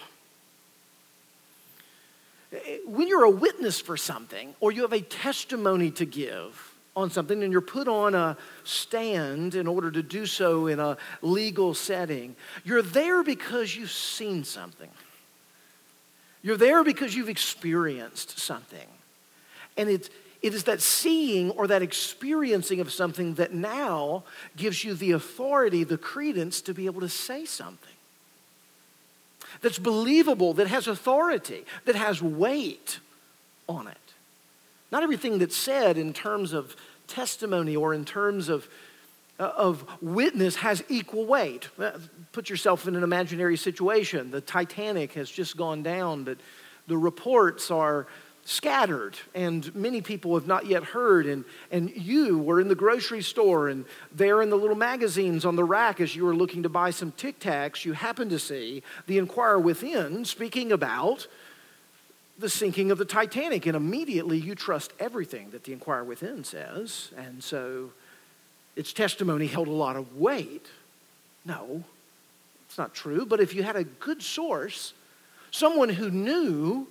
Uh, 2.53 2.57
when 2.85 3.07
you're 3.07 3.23
a 3.23 3.29
witness 3.29 3.81
for 3.81 3.97
something, 3.97 4.53
or 4.59 4.71
you 4.71 4.83
have 4.83 4.93
a 4.93 5.01
testimony 5.01 5.89
to 5.91 6.05
give, 6.05 6.71
on 6.95 7.09
something 7.09 7.41
and 7.41 7.51
you're 7.51 7.61
put 7.61 7.87
on 7.87 8.15
a 8.15 8.37
stand 8.63 9.55
in 9.55 9.67
order 9.67 9.89
to 9.91 10.03
do 10.03 10.25
so 10.25 10.67
in 10.67 10.79
a 10.79 10.97
legal 11.21 11.73
setting, 11.73 12.35
you're 12.63 12.81
there 12.81 13.23
because 13.23 13.75
you've 13.75 13.91
seen 13.91 14.43
something. 14.43 14.89
You're 16.41 16.57
there 16.57 16.83
because 16.83 17.15
you've 17.15 17.29
experienced 17.29 18.39
something. 18.39 18.87
And 19.77 19.89
it's, 19.89 20.09
it 20.41 20.53
is 20.53 20.63
that 20.65 20.81
seeing 20.81 21.51
or 21.51 21.67
that 21.67 21.81
experiencing 21.81 22.79
of 22.79 22.91
something 22.91 23.35
that 23.35 23.53
now 23.53 24.23
gives 24.55 24.83
you 24.83 24.93
the 24.93 25.11
authority, 25.11 25.83
the 25.83 25.97
credence 25.97 26.61
to 26.61 26.73
be 26.73 26.85
able 26.87 27.01
to 27.01 27.09
say 27.09 27.45
something 27.45 27.89
that's 29.61 29.79
believable, 29.79 30.53
that 30.53 30.67
has 30.67 30.87
authority, 30.87 31.65
that 31.85 31.95
has 31.95 32.21
weight 32.21 32.99
on 33.67 33.87
it. 33.87 33.97
Not 34.91 35.03
everything 35.03 35.37
that's 35.37 35.55
said 35.55 35.97
in 35.97 36.13
terms 36.13 36.53
of 36.53 36.75
testimony 37.07 37.75
or 37.75 37.93
in 37.93 38.05
terms 38.05 38.49
of, 38.49 38.67
uh, 39.39 39.51
of 39.55 39.85
witness 40.01 40.55
has 40.57 40.83
equal 40.89 41.25
weight. 41.25 41.69
Uh, 41.77 41.91
put 42.31 42.49
yourself 42.49 42.87
in 42.87 42.95
an 42.95 43.03
imaginary 43.03 43.57
situation. 43.57 44.31
The 44.31 44.41
Titanic 44.41 45.13
has 45.13 45.29
just 45.29 45.57
gone 45.57 45.83
down, 45.83 46.23
but 46.23 46.37
the 46.87 46.97
reports 46.97 47.69
are 47.69 48.07
scattered 48.43 49.15
and 49.35 49.73
many 49.75 50.01
people 50.01 50.33
have 50.33 50.47
not 50.47 50.65
yet 50.65 50.83
heard 50.83 51.27
and, 51.27 51.45
and 51.71 51.91
you 51.95 52.39
were 52.39 52.59
in 52.59 52.67
the 52.67 52.75
grocery 52.75 53.21
store 53.21 53.69
and 53.69 53.85
there 54.11 54.41
in 54.41 54.49
the 54.49 54.55
little 54.55 54.75
magazines 54.75 55.45
on 55.45 55.55
the 55.55 55.63
rack 55.63 56.01
as 56.01 56.15
you 56.15 56.25
were 56.25 56.35
looking 56.35 56.63
to 56.63 56.69
buy 56.69 56.89
some 56.89 57.11
tic 57.11 57.39
tacs 57.39 57.85
you 57.85 57.93
happened 57.93 58.31
to 58.31 58.39
see 58.39 58.81
the 59.05 59.19
inquirer 59.19 59.59
within 59.59 60.25
speaking 60.25 60.71
about 60.71 61.27
the 62.41 62.49
sinking 62.49 62.91
of 62.91 62.97
the 62.97 63.05
Titanic, 63.05 63.65
and 63.67 63.75
immediately 63.75 64.37
you 64.37 64.55
trust 64.55 64.91
everything 64.99 65.51
that 65.51 65.63
the 65.63 65.73
Inquirer 65.73 66.03
Within 66.03 66.43
says, 66.43 67.11
and 67.15 67.41
so 67.41 67.91
its 68.75 68.91
testimony 68.91 69.47
held 69.47 69.67
a 69.67 69.71
lot 69.71 69.95
of 69.95 70.17
weight. 70.17 70.65
No, 71.45 71.83
it's 72.67 72.77
not 72.77 72.93
true, 72.93 73.25
but 73.25 73.39
if 73.39 73.53
you 73.53 73.63
had 73.63 73.75
a 73.75 73.83
good 73.83 74.21
source, 74.21 74.93
someone 75.51 75.89
who 75.89 76.09
knew 76.09 76.87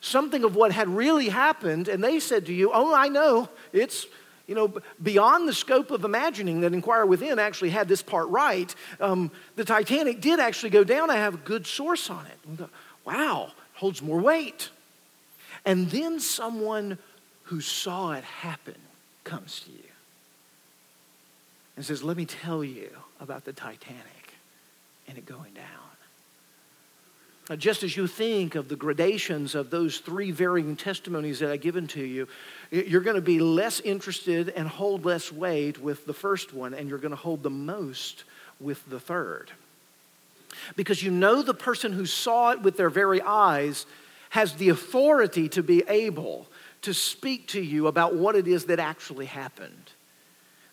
something 0.00 0.44
of 0.44 0.56
what 0.56 0.72
had 0.72 0.88
really 0.88 1.28
happened, 1.28 1.88
and 1.88 2.02
they 2.02 2.20
said 2.20 2.46
to 2.46 2.52
you, 2.52 2.70
Oh, 2.72 2.94
I 2.94 3.08
know, 3.08 3.48
it's 3.72 4.06
you 4.46 4.56
know, 4.56 4.74
beyond 5.00 5.48
the 5.48 5.52
scope 5.52 5.92
of 5.92 6.04
imagining 6.04 6.62
that 6.62 6.72
Inquirer 6.72 7.06
Within 7.06 7.38
actually 7.38 7.70
had 7.70 7.86
this 7.86 8.02
part 8.02 8.28
right. 8.30 8.74
Um, 8.98 9.30
the 9.54 9.64
Titanic 9.64 10.20
did 10.20 10.40
actually 10.40 10.70
go 10.70 10.82
down. 10.82 11.08
I 11.08 11.18
have 11.18 11.34
a 11.34 11.36
good 11.36 11.68
source 11.68 12.10
on 12.10 12.26
it. 12.26 12.56
Go, 12.56 12.68
wow, 13.04 13.52
holds 13.74 14.02
more 14.02 14.18
weight. 14.18 14.70
And 15.64 15.88
then 15.90 16.18
someone 16.18 16.98
who 17.44 17.60
saw 17.60 18.10
it 18.12 18.24
happen 18.24 18.74
comes 19.22 19.60
to 19.60 19.70
you 19.70 19.78
and 21.76 21.84
says, 21.84 22.02
Let 22.02 22.16
me 22.16 22.26
tell 22.26 22.64
you 22.64 22.90
about 23.20 23.44
the 23.44 23.52
Titanic 23.52 24.34
and 25.06 25.16
it 25.16 25.26
going 25.26 25.52
down. 25.54 25.89
Now, 27.50 27.56
just 27.56 27.82
as 27.82 27.96
you 27.96 28.06
think 28.06 28.54
of 28.54 28.68
the 28.68 28.76
gradations 28.76 29.56
of 29.56 29.70
those 29.70 29.98
three 29.98 30.30
varying 30.30 30.76
testimonies 30.76 31.40
that 31.40 31.50
I've 31.50 31.60
given 31.60 31.88
to 31.88 32.04
you, 32.04 32.28
you're 32.70 33.00
going 33.00 33.16
to 33.16 33.20
be 33.20 33.40
less 33.40 33.80
interested 33.80 34.50
and 34.50 34.68
hold 34.68 35.04
less 35.04 35.32
weight 35.32 35.76
with 35.82 36.06
the 36.06 36.14
first 36.14 36.54
one, 36.54 36.74
and 36.74 36.88
you're 36.88 37.00
going 37.00 37.10
to 37.10 37.16
hold 37.16 37.42
the 37.42 37.50
most 37.50 38.22
with 38.60 38.88
the 38.88 39.00
third. 39.00 39.50
Because 40.76 41.02
you 41.02 41.10
know 41.10 41.42
the 41.42 41.52
person 41.52 41.92
who 41.92 42.06
saw 42.06 42.52
it 42.52 42.62
with 42.62 42.76
their 42.76 42.88
very 42.88 43.20
eyes 43.20 43.84
has 44.28 44.54
the 44.54 44.68
authority 44.68 45.48
to 45.48 45.62
be 45.64 45.82
able 45.88 46.46
to 46.82 46.94
speak 46.94 47.48
to 47.48 47.60
you 47.60 47.88
about 47.88 48.14
what 48.14 48.36
it 48.36 48.46
is 48.46 48.66
that 48.66 48.78
actually 48.78 49.26
happened. 49.26 49.90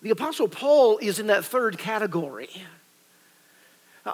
The 0.03 0.11
Apostle 0.11 0.47
Paul 0.47 0.99
is 0.99 1.17
in 1.17 1.25
that 1.25 1.43
third 1.43 1.79
category. 1.79 2.51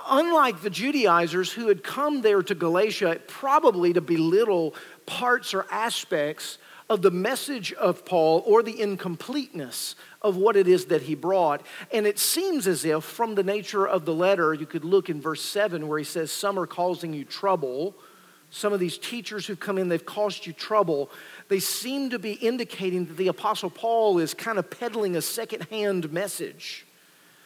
Unlike 0.08 0.62
the 0.62 0.70
Judaizers 0.70 1.52
who 1.52 1.68
had 1.68 1.84
come 1.84 2.22
there 2.22 2.42
to 2.42 2.56
Galatia 2.56 3.20
probably 3.28 3.94
to 3.94 4.02
belittle 4.02 4.76
parts 5.06 5.54
or 5.54 5.66
aspects 5.70 6.58
of 6.90 7.02
the 7.02 7.12
message 7.12 7.72
of 7.74 8.06
Paul 8.06 8.44
or 8.46 8.62
the 8.62 8.80
incompleteness 8.80 9.96
of 10.22 10.36
what 10.36 10.56
it 10.56 10.68
is 10.68 10.86
that 10.86 11.04
he 11.04 11.16
brought. 11.16 11.66
And 11.92 12.06
it 12.06 12.20
seems 12.20 12.68
as 12.68 12.86
if, 12.86 13.04
from 13.04 13.36
the 13.36 13.44
nature 13.44 13.88
of 13.88 14.06
the 14.06 14.14
letter, 14.14 14.54
you 14.54 14.66
could 14.66 14.84
look 14.84 15.10
in 15.10 15.22
verse 15.22 15.42
7 15.42 15.88
where 15.88 16.00
he 16.00 16.04
says, 16.04 16.32
Some 16.32 16.60
are 16.60 16.68
causing 16.68 17.14
you 17.14 17.24
trouble 17.24 17.96
some 18.54 18.72
of 18.72 18.80
these 18.80 19.00
teachers 19.00 19.48
who've 19.48 19.60
come 19.60 19.80
in, 19.80 19.90
they've 19.90 20.06
caused 20.06 20.46
you 20.46 20.54
trouble. 20.54 21.10
They 21.48 21.60
seem 21.60 22.12
to 22.12 22.20
be 22.20 22.34
indicating 22.34 23.08
that 23.08 23.18
the 23.18 23.30
Apostle 23.30 23.72
Paul 23.72 24.20
is 24.20 24.36
kind 24.36 24.60
of 24.60 24.70
peddling 24.70 25.16
a 25.16 25.24
secondhand 25.24 26.14
message. 26.14 26.86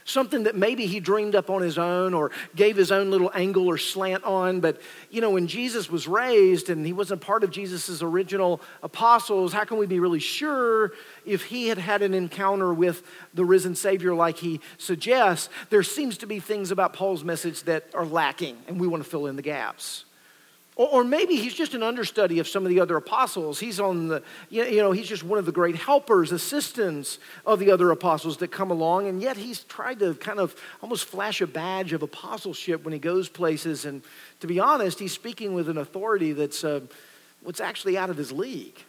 Something 0.08 0.44
that 0.44 0.56
maybe 0.56 0.86
he 0.86 1.02
dreamed 1.02 1.36
up 1.36 1.50
on 1.50 1.62
his 1.62 1.78
own 1.78 2.14
or 2.14 2.32
gave 2.56 2.78
his 2.78 2.94
own 2.94 3.12
little 3.12 3.30
angle 3.36 3.68
or 3.68 3.78
slant 3.78 4.24
on. 4.24 4.62
But, 4.62 4.80
you 5.12 5.20
know, 5.20 5.32
when 5.32 5.48
Jesus 5.48 5.90
was 5.90 6.08
raised 6.08 6.70
and 6.70 6.86
he 6.86 6.94
wasn't 6.94 7.20
part 7.20 7.44
of 7.44 7.52
Jesus' 7.52 8.02
original 8.02 8.62
apostles, 8.82 9.52
how 9.52 9.66
can 9.66 9.78
we 9.78 9.86
be 9.86 10.00
really 10.00 10.22
sure 10.22 10.94
if 11.26 11.44
he 11.44 11.68
had 11.68 11.78
had 11.78 12.02
an 12.02 12.14
encounter 12.14 12.74
with 12.74 13.04
the 13.34 13.44
risen 13.44 13.76
Savior 13.76 14.14
like 14.14 14.38
he 14.38 14.62
suggests? 14.78 15.50
There 15.70 15.84
seems 15.84 16.18
to 16.20 16.26
be 16.26 16.40
things 16.40 16.72
about 16.72 16.94
Paul's 16.94 17.26
message 17.26 17.64
that 17.64 17.84
are 17.94 18.06
lacking, 18.06 18.58
and 18.70 18.80
we 18.80 18.88
want 18.88 19.04
to 19.04 19.10
fill 19.10 19.28
in 19.28 19.36
the 19.36 19.42
gaps. 19.42 20.06
Or, 20.78 20.88
or 20.88 21.04
maybe 21.04 21.36
he's 21.36 21.54
just 21.54 21.74
an 21.74 21.84
understudy 21.84 22.40
of 22.40 22.48
some 22.48 22.64
of 22.64 22.70
the 22.70 22.80
other 22.80 22.96
apostles. 22.96 23.60
He's 23.60 23.80
on 23.80 24.08
the, 24.08 24.24
you 24.50 24.78
know, 24.78 24.92
he's 24.92 25.08
just 25.08 25.24
one 25.24 25.40
of 25.40 25.46
the 25.46 25.52
great 25.52 25.76
helpers, 25.76 26.32
assistants 26.32 27.20
of 27.46 27.60
the 27.60 27.72
other 27.72 27.92
apostles 27.92 28.38
that 28.38 28.50
come 28.50 28.72
along, 28.72 29.08
and 29.08 29.22
yet 29.22 29.36
he's 29.36 29.64
tried 29.66 30.00
to 30.00 30.14
kind 30.16 30.40
of 30.40 30.56
almost 30.82 31.06
flash 31.06 31.42
a 31.42 31.48
badge 31.48 31.92
of 31.94 32.04
apostleship 32.04 32.86
when 32.86 32.94
he 32.94 33.00
goes 33.00 33.28
places. 33.28 33.86
And 33.86 34.04
to 34.40 34.48
be 34.48 34.60
honest, 34.60 35.00
he's 35.00 35.14
speaking 35.14 35.54
with 35.54 35.68
an 35.68 35.78
authority 35.78 36.32
that's 36.32 36.64
uh, 36.64 36.82
what's 37.42 37.60
actually 37.60 37.98
out 37.98 38.10
of 38.10 38.18
his 38.18 38.32
league. 38.32 38.84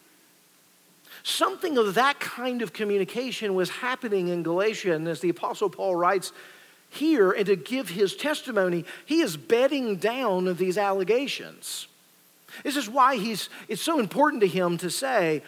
Something 1.25 1.78
of 1.78 1.95
that 1.95 2.21
kind 2.21 2.62
of 2.62 2.73
communication 2.73 3.54
was 3.54 3.71
happening 3.71 4.28
in 4.28 4.42
Galatia, 4.42 4.92
and 4.92 5.09
as 5.09 5.21
the 5.21 5.30
Apostle 5.30 5.68
Paul 5.68 5.97
writes, 5.97 6.33
here 6.90 7.33
and 7.33 7.47
to 7.47 7.57
give 7.57 7.90
his 7.90 8.16
testimony, 8.16 8.85
he 9.04 9.21
is 9.21 9.37
bedding 9.37 9.97
down 9.97 10.54
these 10.54 10.78
allegations. 10.78 11.87
This 12.64 12.76
is 12.76 12.88
why 12.88 13.16
he's, 13.16 13.49
it's 13.68 13.83
so 13.83 13.99
important 13.99 14.40
to 14.40 14.49
him 14.49 14.78
to 14.78 14.90
say, 14.90 15.42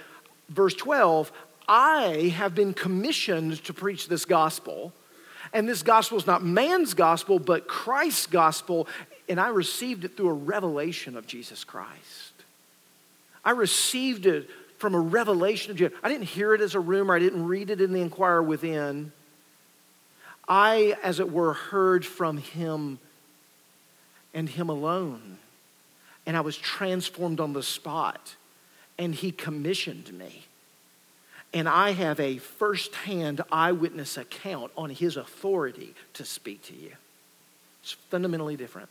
verse 0.48 0.74
12, 0.74 1.32
I 1.68 2.34
have 2.36 2.54
been 2.54 2.74
commissioned 2.74 3.64
to 3.64 3.72
preach 3.72 4.08
this 4.08 4.24
gospel. 4.24 4.92
And 5.52 5.68
this 5.68 5.82
gospel 5.82 6.18
is 6.18 6.26
not 6.26 6.44
man's 6.44 6.94
gospel, 6.94 7.38
but 7.38 7.66
Christ's 7.66 8.26
gospel. 8.26 8.86
And 9.28 9.40
I 9.40 9.48
received 9.48 10.04
it 10.04 10.16
through 10.16 10.28
a 10.28 10.34
revelation 10.34 11.16
of 11.16 11.26
Jesus 11.26 11.64
Christ. 11.64 12.32
I 13.44 13.52
received 13.52 14.26
it 14.26 14.50
from 14.78 14.94
a 14.94 15.00
revelation 15.00 15.70
of 15.70 15.76
Jesus. 15.76 15.96
I 16.02 16.08
didn't 16.08 16.26
hear 16.26 16.54
it 16.54 16.60
as 16.60 16.74
a 16.74 16.80
rumor, 16.80 17.14
I 17.14 17.18
didn't 17.18 17.46
read 17.46 17.70
it 17.70 17.80
in 17.80 17.92
the 17.92 18.00
Inquirer 18.00 18.42
Within. 18.42 19.12
I, 20.50 20.96
as 21.04 21.20
it 21.20 21.30
were, 21.30 21.54
heard 21.54 22.04
from 22.04 22.36
him 22.36 22.98
and 24.34 24.48
him 24.48 24.68
alone. 24.68 25.38
And 26.26 26.36
I 26.36 26.40
was 26.40 26.56
transformed 26.56 27.38
on 27.38 27.52
the 27.52 27.62
spot. 27.62 28.34
And 28.98 29.14
he 29.14 29.30
commissioned 29.30 30.12
me. 30.12 30.44
And 31.54 31.68
I 31.68 31.92
have 31.92 32.20
a 32.20 32.38
firsthand 32.38 33.42
eyewitness 33.50 34.16
account 34.16 34.72
on 34.76 34.90
his 34.90 35.16
authority 35.16 35.94
to 36.14 36.24
speak 36.24 36.62
to 36.64 36.74
you. 36.74 36.92
It's 37.82 37.92
fundamentally 37.92 38.56
different. 38.56 38.88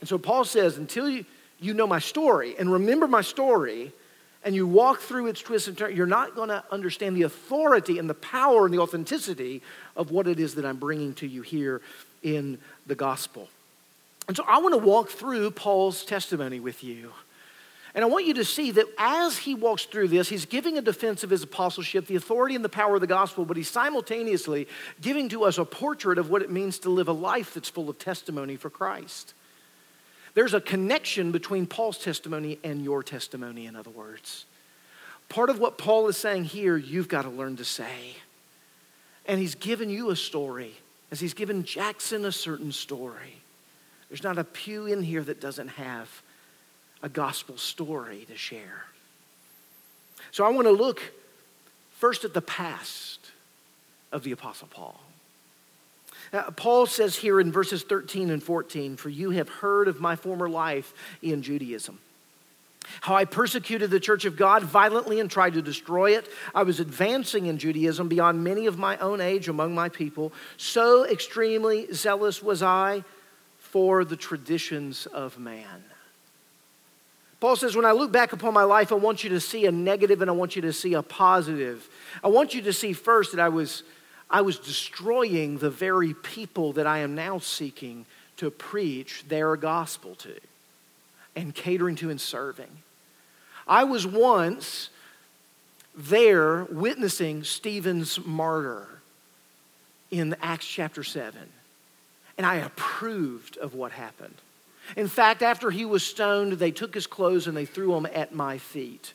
And 0.00 0.08
so 0.08 0.18
Paul 0.18 0.44
says, 0.44 0.76
until 0.76 1.08
you, 1.08 1.24
you 1.60 1.72
know 1.72 1.86
my 1.86 1.98
story 2.00 2.56
and 2.58 2.70
remember 2.70 3.08
my 3.08 3.22
story, 3.22 3.92
and 4.44 4.54
you 4.54 4.66
walk 4.66 5.00
through 5.00 5.26
its 5.26 5.40
twists 5.40 5.68
and 5.68 5.76
turns, 5.76 5.96
you're 5.96 6.06
not 6.06 6.34
going 6.34 6.48
to 6.48 6.62
understand 6.70 7.16
the 7.16 7.22
authority 7.22 7.98
and 7.98 8.08
the 8.08 8.14
power 8.14 8.64
and 8.64 8.74
the 8.74 8.78
authenticity 8.78 9.62
of 9.96 10.10
what 10.10 10.26
it 10.26 10.38
is 10.38 10.54
that 10.54 10.64
I'm 10.64 10.78
bringing 10.78 11.14
to 11.14 11.26
you 11.26 11.42
here 11.42 11.80
in 12.22 12.58
the 12.86 12.94
gospel. 12.94 13.48
And 14.28 14.36
so 14.36 14.44
I 14.46 14.58
want 14.58 14.74
to 14.74 14.78
walk 14.78 15.08
through 15.08 15.50
Paul's 15.52 16.04
testimony 16.04 16.60
with 16.60 16.84
you. 16.84 17.12
And 17.94 18.04
I 18.04 18.06
want 18.06 18.26
you 18.26 18.34
to 18.34 18.44
see 18.44 18.70
that 18.72 18.86
as 18.98 19.38
he 19.38 19.54
walks 19.54 19.84
through 19.84 20.08
this, 20.08 20.28
he's 20.28 20.44
giving 20.44 20.78
a 20.78 20.82
defense 20.82 21.24
of 21.24 21.30
his 21.30 21.42
apostleship, 21.42 22.06
the 22.06 22.16
authority 22.16 22.54
and 22.54 22.64
the 22.64 22.68
power 22.68 22.94
of 22.94 23.00
the 23.00 23.06
gospel, 23.06 23.44
but 23.44 23.56
he's 23.56 23.70
simultaneously 23.70 24.68
giving 25.00 25.28
to 25.30 25.44
us 25.44 25.58
a 25.58 25.64
portrait 25.64 26.18
of 26.18 26.30
what 26.30 26.42
it 26.42 26.50
means 26.50 26.78
to 26.80 26.90
live 26.90 27.08
a 27.08 27.12
life 27.12 27.54
that's 27.54 27.70
full 27.70 27.88
of 27.88 27.98
testimony 27.98 28.56
for 28.56 28.70
Christ. 28.70 29.34
There's 30.38 30.54
a 30.54 30.60
connection 30.60 31.32
between 31.32 31.66
Paul's 31.66 31.98
testimony 31.98 32.60
and 32.62 32.84
your 32.84 33.02
testimony, 33.02 33.66
in 33.66 33.74
other 33.74 33.90
words. 33.90 34.46
part 35.28 35.50
of 35.50 35.58
what 35.58 35.78
Paul 35.78 36.06
is 36.06 36.16
saying 36.16 36.44
here, 36.44 36.76
you've 36.76 37.08
got 37.08 37.22
to 37.22 37.28
learn 37.28 37.56
to 37.56 37.64
say. 37.64 38.14
And 39.26 39.40
he's 39.40 39.56
given 39.56 39.90
you 39.90 40.10
a 40.10 40.16
story, 40.16 40.76
as 41.10 41.18
he's 41.18 41.34
given 41.34 41.64
Jackson 41.64 42.24
a 42.24 42.30
certain 42.30 42.70
story. 42.70 43.34
There's 44.08 44.22
not 44.22 44.38
a 44.38 44.44
pew 44.44 44.86
in 44.86 45.02
here 45.02 45.24
that 45.24 45.40
doesn't 45.40 45.70
have 45.70 46.22
a 47.02 47.08
gospel 47.08 47.56
story 47.56 48.24
to 48.28 48.36
share. 48.36 48.84
So 50.30 50.44
I 50.44 50.50
want 50.50 50.68
to 50.68 50.72
look 50.72 51.02
first 51.94 52.24
at 52.24 52.32
the 52.32 52.42
past 52.42 53.32
of 54.12 54.22
the 54.22 54.30
Apostle 54.30 54.68
Paul. 54.70 55.00
Uh, 56.32 56.50
Paul 56.50 56.86
says 56.86 57.16
here 57.16 57.40
in 57.40 57.50
verses 57.52 57.82
13 57.82 58.30
and 58.30 58.42
14, 58.42 58.96
For 58.96 59.08
you 59.08 59.30
have 59.30 59.48
heard 59.48 59.88
of 59.88 60.00
my 60.00 60.16
former 60.16 60.48
life 60.48 60.92
in 61.22 61.42
Judaism. 61.42 61.98
How 63.00 63.14
I 63.14 63.24
persecuted 63.24 63.90
the 63.90 64.00
church 64.00 64.24
of 64.24 64.36
God 64.36 64.62
violently 64.62 65.20
and 65.20 65.30
tried 65.30 65.54
to 65.54 65.62
destroy 65.62 66.16
it. 66.16 66.26
I 66.54 66.62
was 66.62 66.80
advancing 66.80 67.46
in 67.46 67.58
Judaism 67.58 68.08
beyond 68.08 68.42
many 68.42 68.66
of 68.66 68.78
my 68.78 68.96
own 68.98 69.20
age 69.20 69.48
among 69.48 69.74
my 69.74 69.88
people. 69.88 70.32
So 70.56 71.04
extremely 71.04 71.92
zealous 71.92 72.42
was 72.42 72.62
I 72.62 73.04
for 73.58 74.04
the 74.04 74.16
traditions 74.16 75.06
of 75.06 75.38
man. 75.38 75.84
Paul 77.40 77.56
says, 77.56 77.76
When 77.76 77.84
I 77.84 77.92
look 77.92 78.10
back 78.10 78.32
upon 78.32 78.54
my 78.54 78.64
life, 78.64 78.90
I 78.90 78.96
want 78.96 79.22
you 79.22 79.30
to 79.30 79.40
see 79.40 79.66
a 79.66 79.72
negative 79.72 80.22
and 80.22 80.30
I 80.30 80.34
want 80.34 80.56
you 80.56 80.62
to 80.62 80.72
see 80.72 80.94
a 80.94 81.02
positive. 81.02 81.88
I 82.24 82.28
want 82.28 82.54
you 82.54 82.62
to 82.62 82.72
see 82.72 82.92
first 82.92 83.32
that 83.32 83.40
I 83.40 83.48
was, 83.48 83.82
I 84.30 84.42
was 84.42 84.58
destroying 84.58 85.58
the 85.58 85.70
very 85.70 86.14
people 86.14 86.72
that 86.74 86.86
I 86.86 86.98
am 86.98 87.14
now 87.14 87.38
seeking 87.38 88.04
to 88.36 88.50
preach 88.50 89.24
their 89.28 89.56
gospel 89.56 90.14
to 90.16 90.34
and 91.34 91.54
catering 91.54 91.96
to 91.96 92.10
and 92.10 92.20
serving. 92.20 92.70
I 93.66 93.84
was 93.84 94.06
once 94.06 94.90
there 95.94 96.64
witnessing 96.64 97.44
Stephen's 97.44 98.24
martyr 98.24 98.86
in 100.10 100.36
Acts 100.40 100.66
chapter 100.66 101.02
7, 101.02 101.40
and 102.36 102.46
I 102.46 102.56
approved 102.56 103.56
of 103.56 103.74
what 103.74 103.92
happened. 103.92 104.36
In 104.96 105.08
fact, 105.08 105.42
after 105.42 105.70
he 105.70 105.84
was 105.84 106.02
stoned, 106.02 106.54
they 106.54 106.70
took 106.70 106.94
his 106.94 107.06
clothes 107.06 107.46
and 107.46 107.56
they 107.56 107.66
threw 107.66 107.92
them 107.92 108.06
at 108.14 108.34
my 108.34 108.58
feet. 108.58 109.12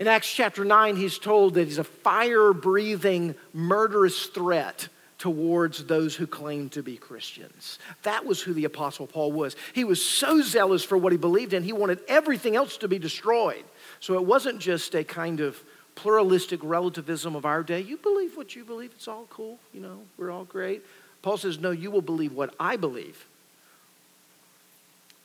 In 0.00 0.08
Acts 0.08 0.32
chapter 0.32 0.64
9, 0.64 0.96
he's 0.96 1.18
told 1.18 1.54
that 1.54 1.66
he's 1.66 1.76
a 1.76 1.84
fire 1.84 2.54
breathing, 2.54 3.34
murderous 3.52 4.26
threat 4.28 4.88
towards 5.18 5.84
those 5.84 6.16
who 6.16 6.26
claim 6.26 6.70
to 6.70 6.82
be 6.82 6.96
Christians. 6.96 7.78
That 8.04 8.24
was 8.24 8.40
who 8.40 8.54
the 8.54 8.64
Apostle 8.64 9.06
Paul 9.06 9.30
was. 9.30 9.56
He 9.74 9.84
was 9.84 10.02
so 10.02 10.40
zealous 10.40 10.82
for 10.82 10.96
what 10.96 11.12
he 11.12 11.18
believed 11.18 11.52
in, 11.52 11.62
he 11.62 11.74
wanted 11.74 12.00
everything 12.08 12.56
else 12.56 12.78
to 12.78 12.88
be 12.88 12.98
destroyed. 12.98 13.62
So 14.00 14.14
it 14.14 14.24
wasn't 14.24 14.58
just 14.58 14.94
a 14.94 15.04
kind 15.04 15.40
of 15.40 15.62
pluralistic 15.96 16.60
relativism 16.62 17.36
of 17.36 17.44
our 17.44 17.62
day. 17.62 17.82
You 17.82 17.98
believe 17.98 18.38
what 18.38 18.56
you 18.56 18.64
believe, 18.64 18.92
it's 18.96 19.06
all 19.06 19.26
cool, 19.28 19.58
you 19.74 19.82
know, 19.82 20.00
we're 20.16 20.30
all 20.30 20.44
great. 20.44 20.82
Paul 21.20 21.36
says, 21.36 21.58
No, 21.58 21.72
you 21.72 21.90
will 21.90 22.00
believe 22.00 22.32
what 22.32 22.54
I 22.58 22.76
believe 22.76 23.26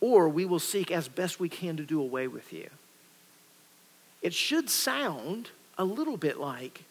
or 0.01 0.27
we 0.29 0.45
will 0.45 0.59
seek 0.59 0.91
as 0.91 1.07
best 1.07 1.39
we 1.39 1.49
can 1.49 1.77
to 1.77 1.83
do 1.83 1.99
away 2.01 2.27
with 2.27 2.51
you. 2.53 2.69
It 4.25 4.33
should 4.33 4.71
sound 4.71 5.51
a 5.77 5.85
little 5.85 6.17
bit 6.17 6.39
like 6.39 6.81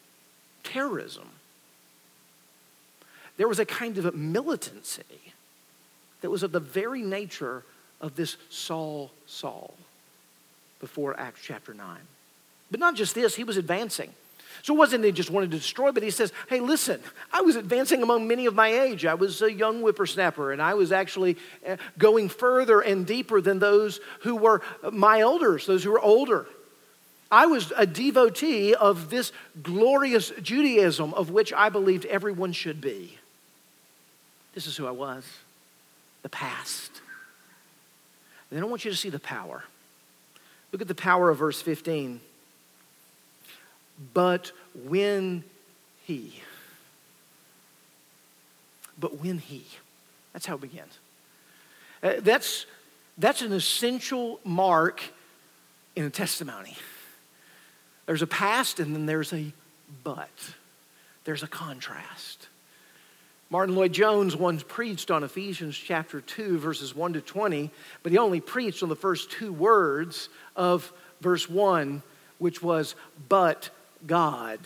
terrorism. 0.63 1.29
There 3.39 3.49
was 3.49 3.59
a 3.59 3.67
kind 3.67 3.99
of 3.99 4.07
a 4.07 4.13
militancy 4.13 5.03
that 6.21 6.31
was 6.31 6.45
of 6.45 6.53
the 6.53 6.61
very 6.61 7.03
nature 7.03 7.65
of 8.01 8.15
this 8.15 8.37
Saul, 8.51 9.11
Saul, 9.27 9.75
before 10.79 11.19
Acts 11.19 11.41
chapter 11.43 11.75
9. 11.75 11.97
But 12.71 12.79
not 12.79 12.95
just 12.95 13.17
this, 13.17 13.35
he 13.35 13.43
was 13.43 13.57
advancing. 13.57 14.13
So 14.63 14.73
it 14.73 14.79
wasn't 14.79 15.03
that 15.03 15.09
he 15.09 15.13
just 15.13 15.31
wanted 15.31 15.51
to 15.51 15.57
destroy, 15.57 15.91
but 15.91 16.05
he 16.05 16.13
says, 16.13 16.33
hey, 16.49 16.61
listen, 16.61 17.01
I 17.33 17.41
was 17.41 17.57
advancing 17.57 18.05
among 18.05 18.29
many 18.29 18.47
of 18.47 18.55
my 18.55 18.69
age. 18.69 19.05
I 19.05 19.15
was 19.15 19.43
a 19.43 19.53
young 19.53 19.81
whippersnapper, 19.81 20.53
and 20.53 20.63
I 20.63 20.75
was 20.75 20.93
actually 20.93 21.37
uh, 21.69 21.79
going 21.99 22.29
further 22.29 22.81
and 22.81 23.05
deeper 23.05 23.41
than 23.41 23.59
those 23.59 23.99
who 24.21 24.37
were 24.37 24.63
my 24.93 25.19
elders, 25.19 25.67
those 25.67 25.83
who 25.83 25.91
were 25.91 26.01
older. 26.01 26.47
I 27.35 27.47
was 27.47 27.73
a 27.77 27.85
devotee 27.85 28.77
of 28.77 29.11
this 29.11 29.33
glorious 29.61 30.31
Judaism 30.41 31.13
of 31.15 31.31
which 31.31 31.53
I 31.53 31.69
believed 31.69 32.07
everyone 32.07 32.53
should 32.53 32.81
be. 32.81 33.19
This 34.55 34.69
is 34.69 34.77
who 34.77 34.87
I 34.87 34.93
was, 34.93 35.25
the 36.23 36.29
past. 36.29 36.93
And 38.49 38.57
then 38.57 38.63
I 38.63 38.69
want 38.69 38.85
you 38.85 38.93
to 38.93 38.97
see 38.97 39.09
the 39.11 39.19
power. 39.19 39.65
Look 40.71 40.81
at 40.81 40.87
the 40.87 40.95
power 40.95 41.29
of 41.29 41.39
verse 41.39 41.61
15 41.61 42.21
but 44.13 44.53
when 44.85 45.43
he. 46.05 46.41
But 48.97 49.21
when 49.21 49.39
he. 49.39 49.65
That's 50.33 50.47
how 50.47 50.55
it 50.55 50.61
begins. 50.61 50.99
Uh, 52.01 52.13
that's, 52.19 52.67
that's 53.19 53.43
an 53.43 53.53
essential 53.53 54.39
mark 54.45 55.03
in 55.97 56.05
a 56.05 56.11
testimony. 56.11 56.77
There's 58.07 58.23
a 58.23 58.27
past 58.27 58.81
and 58.81 58.95
then 58.95 59.07
there's 59.07 59.33
a 59.33 59.53
but. 60.03 60.29
There's 61.25 61.43
a 61.43 61.49
contrast. 61.49 62.49
Martyn 63.51 63.77
Lloyd-Jones 63.77 64.37
once 64.37 64.63
preached 64.63 65.11
on 65.11 65.23
Ephesians 65.23 65.77
chapter 65.77 66.21
2, 66.21 66.59
verses 66.59 66.95
1 66.95 67.15
to 67.15 67.21
20, 67.21 67.71
but 68.03 68.13
he 68.13 68.19
only 68.19 68.41
preached 68.41 68.83
on 68.83 68.89
the 68.89 68.97
first 68.97 69.31
two 69.31 69.53
words 69.53 70.29
of 70.57 70.93
verse 71.21 71.49
1, 71.49 72.03
which 72.39 72.63
was, 72.63 72.95
but 73.29 73.71
God. 74.07 74.59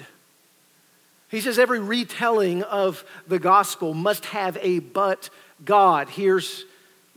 He 1.29 1.41
says 1.41 1.59
every 1.59 1.81
retelling 1.81 2.63
of 2.63 3.05
the 3.27 3.39
gospel 3.39 3.95
must 3.95 4.25
have 4.27 4.57
a 4.63 4.79
but 4.79 5.29
God. 5.65 6.09
Here's 6.09 6.65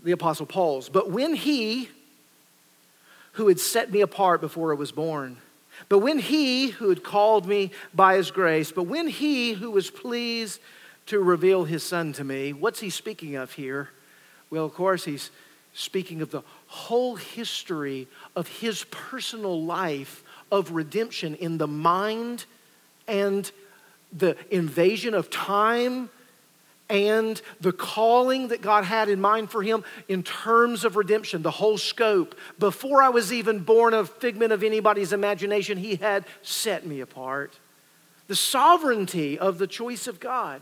the 0.04 0.12
Apostle 0.12 0.46
Paul's. 0.46 0.90
But 0.90 1.10
when 1.10 1.34
he, 1.36 1.90
who 3.34 3.48
had 3.48 3.60
set 3.60 3.92
me 3.92 4.02
apart 4.02 4.42
before 4.42 4.74
I 4.74 4.76
was 4.76 4.92
born, 4.92 5.38
but 5.90 6.00
when 6.00 6.20
he 6.20 6.70
who 6.70 6.90
had 6.90 7.04
called 7.04 7.48
me 7.48 7.72
by 7.94 8.16
his 8.16 8.32
grace, 8.32 8.72
but 8.72 8.84
when 8.84 9.08
he 9.08 9.54
who 9.54 9.72
was 9.72 9.90
pleased 9.90 10.60
to 11.08 11.20
reveal 11.20 11.66
his 11.66 11.84
son 11.84 12.14
to 12.14 12.24
me, 12.24 12.54
what's 12.54 12.80
he 12.80 12.90
speaking 12.90 13.36
of 13.36 13.54
here? 13.54 13.90
Well, 14.50 14.66
of 14.66 14.74
course, 14.74 15.06
he's 15.06 15.32
speaking 15.74 16.22
of 16.22 16.32
the 16.32 16.42
whole 16.68 17.16
history 17.16 18.08
of 18.36 18.48
his 18.48 18.84
personal 18.86 19.64
life 19.64 20.24
of 20.52 20.72
redemption 20.72 21.36
in 21.36 21.58
the 21.58 21.68
mind 21.68 22.46
and 23.08 23.52
the 24.12 24.36
invasion 24.50 25.14
of 25.14 25.30
time 25.30 26.10
and 26.92 27.42
the 27.62 27.72
calling 27.72 28.50
that 28.50 28.62
God 28.62 28.84
had 28.84 29.08
in 29.08 29.22
mind 29.22 29.50
for 29.50 29.64
him 29.64 29.84
in 30.10 30.24
terms 30.24 30.84
of 30.84 30.98
redemption, 30.98 31.42
the 31.42 31.50
whole 31.50 31.78
scope. 31.78 32.36
Before 32.60 33.02
I 33.02 33.08
was 33.08 33.32
even 33.32 33.60
born 33.60 33.94
a 33.94 34.04
figment 34.04 34.52
of 34.52 34.62
anybody's 34.62 35.14
imagination, 35.14 35.78
he 35.78 35.96
had 35.96 36.26
set 36.42 36.86
me 36.86 37.00
apart. 37.00 37.58
The 38.28 38.36
sovereignty 38.36 39.40
of 39.40 39.58
the 39.58 39.68
choice 39.68 40.06
of 40.06 40.20
God. 40.20 40.62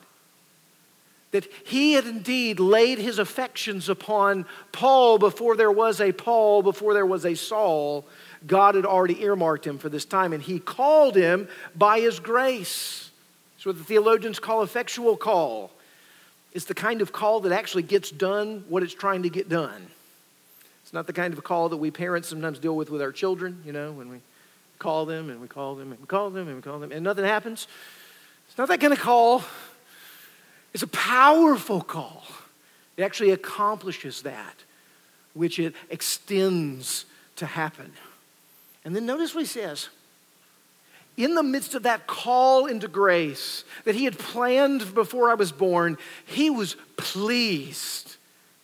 That 1.31 1.47
he 1.65 1.93
had 1.93 2.05
indeed 2.05 2.59
laid 2.59 2.99
his 2.99 3.17
affections 3.17 3.89
upon 3.89 4.45
Paul 4.71 5.17
before 5.17 5.55
there 5.55 5.71
was 5.71 5.99
a 5.99 6.11
Paul, 6.11 6.61
before 6.61 6.93
there 6.93 7.05
was 7.05 7.25
a 7.25 7.35
Saul, 7.35 8.05
God 8.45 8.75
had 8.75 8.85
already 8.85 9.21
earmarked 9.21 9.65
him 9.65 9.79
for 9.79 9.89
this 9.89 10.05
time, 10.05 10.31
and 10.33 10.41
he 10.41 10.59
called 10.59 11.15
him 11.15 11.47
by 11.75 11.99
his 11.99 12.19
grace. 12.19 13.09
It's 13.55 13.65
what 13.65 13.77
the 13.77 13.83
theologians 13.83 14.39
call 14.39 14.63
effectual 14.63 15.17
call. 15.17 15.71
It's 16.53 16.65
the 16.65 16.73
kind 16.73 17.01
of 17.01 17.11
call 17.11 17.41
that 17.41 17.51
actually 17.51 17.83
gets 17.83 18.09
done 18.09 18.63
what 18.69 18.83
it's 18.83 18.93
trying 18.93 19.23
to 19.23 19.29
get 19.29 19.49
done. 19.49 19.87
It's 20.83 20.93
not 20.93 21.05
the 21.05 21.13
kind 21.13 21.33
of 21.33 21.43
call 21.43 21.69
that 21.69 21.77
we 21.77 21.91
parents 21.91 22.27
sometimes 22.27 22.57
deal 22.57 22.75
with 22.75 22.89
with 22.89 23.01
our 23.01 23.11
children, 23.11 23.61
you 23.65 23.71
know, 23.71 23.91
when 23.91 24.09
we 24.09 24.19
call 24.79 25.05
them 25.05 25.29
and 25.29 25.39
we 25.39 25.47
call 25.47 25.75
them 25.75 25.91
and 25.91 25.99
we 25.99 26.07
call 26.07 26.29
them 26.31 26.47
and 26.47 26.55
we 26.55 26.61
call 26.61 26.79
them 26.79 26.91
and 26.91 27.03
nothing 27.03 27.25
happens. 27.25 27.67
It's 28.47 28.57
not 28.57 28.67
that 28.69 28.79
kind 28.79 28.93
of 28.93 28.99
call. 28.99 29.43
It's 30.73 30.83
a 30.83 30.87
powerful 30.87 31.81
call. 31.81 32.23
It 32.97 33.03
actually 33.03 33.31
accomplishes 33.31 34.23
that, 34.23 34.55
which 35.33 35.59
it 35.59 35.75
extends 35.89 37.05
to 37.35 37.45
happen. 37.45 37.93
And 38.83 38.95
then 38.95 39.05
notice 39.05 39.35
what 39.35 39.41
he 39.41 39.47
says. 39.47 39.89
In 41.19 41.35
the 41.35 41.43
midst 41.43 41.75
of 41.75 41.83
that 41.83 42.07
call 42.07 42.65
into 42.65 42.87
grace 42.87 43.65
that 43.83 43.93
he 43.93 44.05
had 44.05 44.17
planned 44.17 44.95
before 44.95 45.29
I 45.29 45.33
was 45.33 45.51
born, 45.51 45.97
he 46.25 46.49
was 46.49 46.77
pleased 46.95 48.15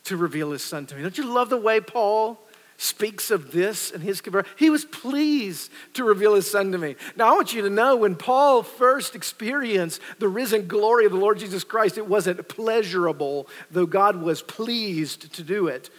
to 0.06 0.16
reveal 0.16 0.52
his 0.52 0.64
son 0.64 0.86
to 0.86 0.96
me. 0.96 1.02
Don't 1.02 1.18
you 1.18 1.26
love 1.26 1.50
the 1.50 1.58
way 1.58 1.82
Paul 1.82 2.40
speaks 2.78 3.30
of 3.30 3.52
this 3.52 3.92
and 3.92 4.02
his 4.02 4.22
conversion? 4.22 4.50
He 4.56 4.70
was 4.70 4.86
pleased 4.86 5.70
to 5.96 6.06
reveal 6.06 6.34
his 6.34 6.50
son 6.50 6.72
to 6.72 6.78
me. 6.78 6.96
Now, 7.18 7.28
I 7.28 7.36
want 7.36 7.54
you 7.54 7.62
to 7.64 7.70
know 7.70 7.98
when 7.98 8.16
Paul 8.16 8.64
first 8.64 9.16
experienced 9.16 10.00
the 10.20 10.30
risen 10.30 10.66
glory 10.66 11.06
of 11.06 11.12
the 11.12 11.18
Lord 11.18 11.38
Jesus 11.40 11.66
Christ, 11.66 11.98
it 11.98 12.08
wasn't 12.08 12.48
pleasurable, 12.48 13.50
though 13.70 13.86
God 13.86 14.22
was 14.22 14.42
pleased 14.42 15.34
to 15.34 15.44
do 15.44 15.68
it. 15.68 15.90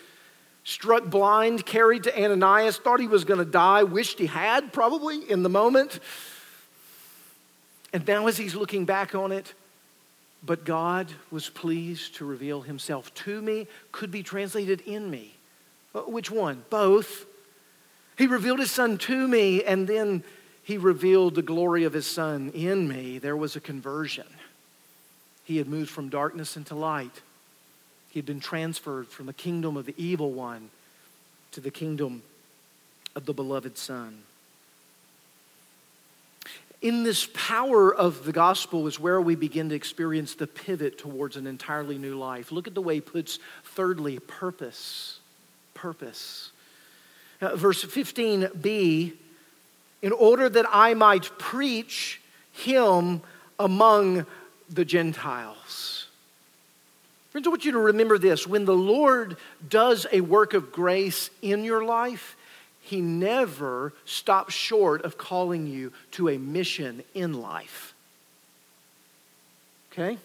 struck 0.65 1.05
blind, 1.05 1.67
carried 1.67 2.05
to 2.05 2.25
Ananias, 2.25 2.79
thought 2.79 2.99
he 2.99 3.09
was 3.09 3.27
going 3.27 3.41
to 3.41 3.45
die, 3.45 3.83
wished 3.83 4.19
he 4.19 4.27
had 4.27 4.73
probably 4.73 5.19
in 5.31 5.43
the 5.43 5.51
moment. 5.51 6.01
And 7.93 8.07
now, 8.07 8.27
as 8.27 8.37
he's 8.37 8.55
looking 8.55 8.85
back 8.85 9.15
on 9.15 9.33
it, 9.33 9.55
but 10.45 10.65
God 10.65 11.13
was 11.31 11.49
pleased 11.49 12.17
to 12.17 12.25
reveal 12.25 12.63
himself 12.63 13.13
to 13.15 13.41
me, 13.41 13.67
could 13.93 14.11
be 14.11 14.23
translated 14.23 14.81
in 14.83 15.11
me. 15.11 15.35
Uh, 15.95 16.01
which 16.01 16.31
one? 16.31 16.65
Both. 16.71 17.27
He 18.19 18.27
revealed 18.27 18.59
his 18.59 18.71
son 18.71 18.99
to 18.99 19.29
me, 19.29 19.63
and 19.65 19.89
then 19.89 20.25
he 20.63 20.79
revealed 20.79 21.35
the 21.35 21.43
glory 21.43 21.85
of 21.85 21.93
his 21.93 22.07
son 22.07 22.51
in 22.55 22.89
me. 22.89 23.19
There 23.19 23.37
was 23.37 23.57
a 23.57 23.61
conversion. 23.61 24.27
He 25.45 25.59
had 25.59 25.69
moved 25.69 25.91
from 25.91 26.09
darkness 26.09 26.57
into 26.57 26.75
light. 26.75 27.23
He 28.11 28.19
had 28.19 28.27
been 28.27 28.41
transferred 28.41 29.09
from 29.09 29.27
the 29.27 29.33
kingdom 29.33 29.77
of 29.77 29.87
the 29.87 29.95
evil 29.97 30.33
one 30.33 30.71
to 31.53 31.61
the 31.61 31.71
kingdom 31.71 32.23
of 33.15 33.27
the 33.27 33.33
beloved 33.33 33.79
Son. 33.79 34.23
In 36.83 37.03
this 37.03 37.29
power 37.33 37.95
of 37.95 38.25
the 38.25 38.33
gospel 38.33 38.87
is 38.87 39.01
where 39.01 39.21
we 39.21 39.35
begin 39.35 39.71
to 39.71 39.75
experience 39.75 40.35
the 40.35 40.47
pivot 40.47 40.99
towards 40.99 41.37
an 41.37 41.47
entirely 41.47 41.99
new 41.99 42.17
life. 42.17 42.53
Look 42.53 42.67
at 42.67 42.75
the 42.75 42.83
way 42.83 42.97
he 42.97 43.01
puts, 43.01 43.39
thirdly, 43.65 44.19
purpose. 44.19 45.21
Purpose. 45.75 46.53
Uh, 47.41 47.57
verse 47.57 47.85
15b 47.85 49.15
in 50.03 50.13
order 50.13 50.49
that 50.49 50.67
I 50.71 50.95
might 50.95 51.31
preach 51.39 52.21
him 52.53 53.23
among 53.59 54.27
the 54.71 54.85
Gentiles. 54.85 56.07
Friends, 57.31 57.47
I 57.47 57.51
want 57.51 57.65
you 57.65 57.73
to 57.73 57.79
remember 57.79 58.19
this. 58.19 58.47
When 58.47 58.65
the 58.65 58.75
Lord 58.75 59.37
does 59.69 60.07
a 60.13 60.21
work 60.21 60.55
of 60.55 60.73
grace 60.73 61.31
in 61.43 61.65
your 61.65 61.85
life, 61.85 62.36
He 62.87 63.01
never 63.01 63.93
stops 64.05 64.55
short 64.55 65.05
of 65.05 65.19
calling 65.19 65.67
you 65.67 65.93
to 66.13 66.29
a 66.29 66.39
mission 66.39 67.03
in 67.15 67.35
life. 67.35 67.95
Okay? 69.93 70.19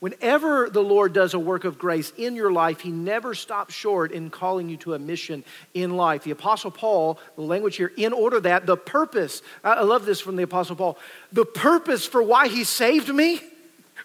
Whenever 0.00 0.68
the 0.68 0.82
Lord 0.82 1.14
does 1.14 1.32
a 1.32 1.38
work 1.38 1.64
of 1.64 1.78
grace 1.78 2.12
in 2.18 2.36
your 2.36 2.52
life, 2.52 2.80
He 2.80 2.90
never 2.90 3.34
stops 3.34 3.72
short 3.72 4.12
in 4.12 4.28
calling 4.28 4.68
you 4.68 4.76
to 4.78 4.92
a 4.92 4.98
mission 4.98 5.44
in 5.72 5.96
life. 5.96 6.24
The 6.24 6.30
Apostle 6.30 6.70
Paul, 6.70 7.18
the 7.36 7.42
language 7.42 7.76
here, 7.76 7.92
in 7.96 8.12
order 8.12 8.38
that 8.40 8.66
the 8.66 8.76
purpose, 8.76 9.40
I 9.64 9.82
love 9.82 10.04
this 10.04 10.20
from 10.20 10.36
the 10.36 10.42
Apostle 10.42 10.76
Paul, 10.76 10.98
the 11.32 11.46
purpose 11.46 12.04
for 12.04 12.22
why 12.22 12.48
He 12.48 12.64
saved 12.64 13.08
me 13.08 13.40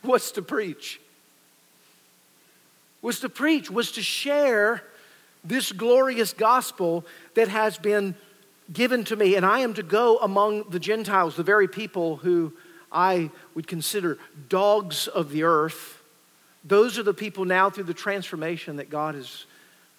was 0.04 0.32
to 0.32 0.42
preach 0.42 1.02
was 3.04 3.20
to 3.20 3.30
preach, 3.30 3.70
was 3.70 3.92
to 3.92 4.02
share 4.02 4.82
this 5.44 5.72
glorious 5.72 6.34
gospel 6.34 7.06
that 7.36 7.48
has 7.48 7.78
been 7.78 8.16
given 8.72 9.04
to 9.06 9.16
me. 9.16 9.36
And 9.36 9.46
I 9.46 9.60
am 9.60 9.74
to 9.74 9.84
go 9.84 10.18
among 10.18 10.70
the 10.70 10.80
Gentiles, 10.80 11.36
the 11.36 11.44
very 11.44 11.68
people 11.68 12.18
who 12.18 12.54
I 12.92 13.30
would 13.56 13.68
consider 13.68 14.18
dogs 14.50 15.08
of 15.08 15.32
the 15.32 15.44
earth. 15.44 16.02
Those 16.64 16.98
are 16.98 17.04
the 17.04 17.14
people 17.14 17.44
now, 17.44 17.70
through 17.70 17.84
the 17.86 17.94
transformation 17.94 18.78
that 18.78 18.90
God 18.90 19.16
has 19.16 19.46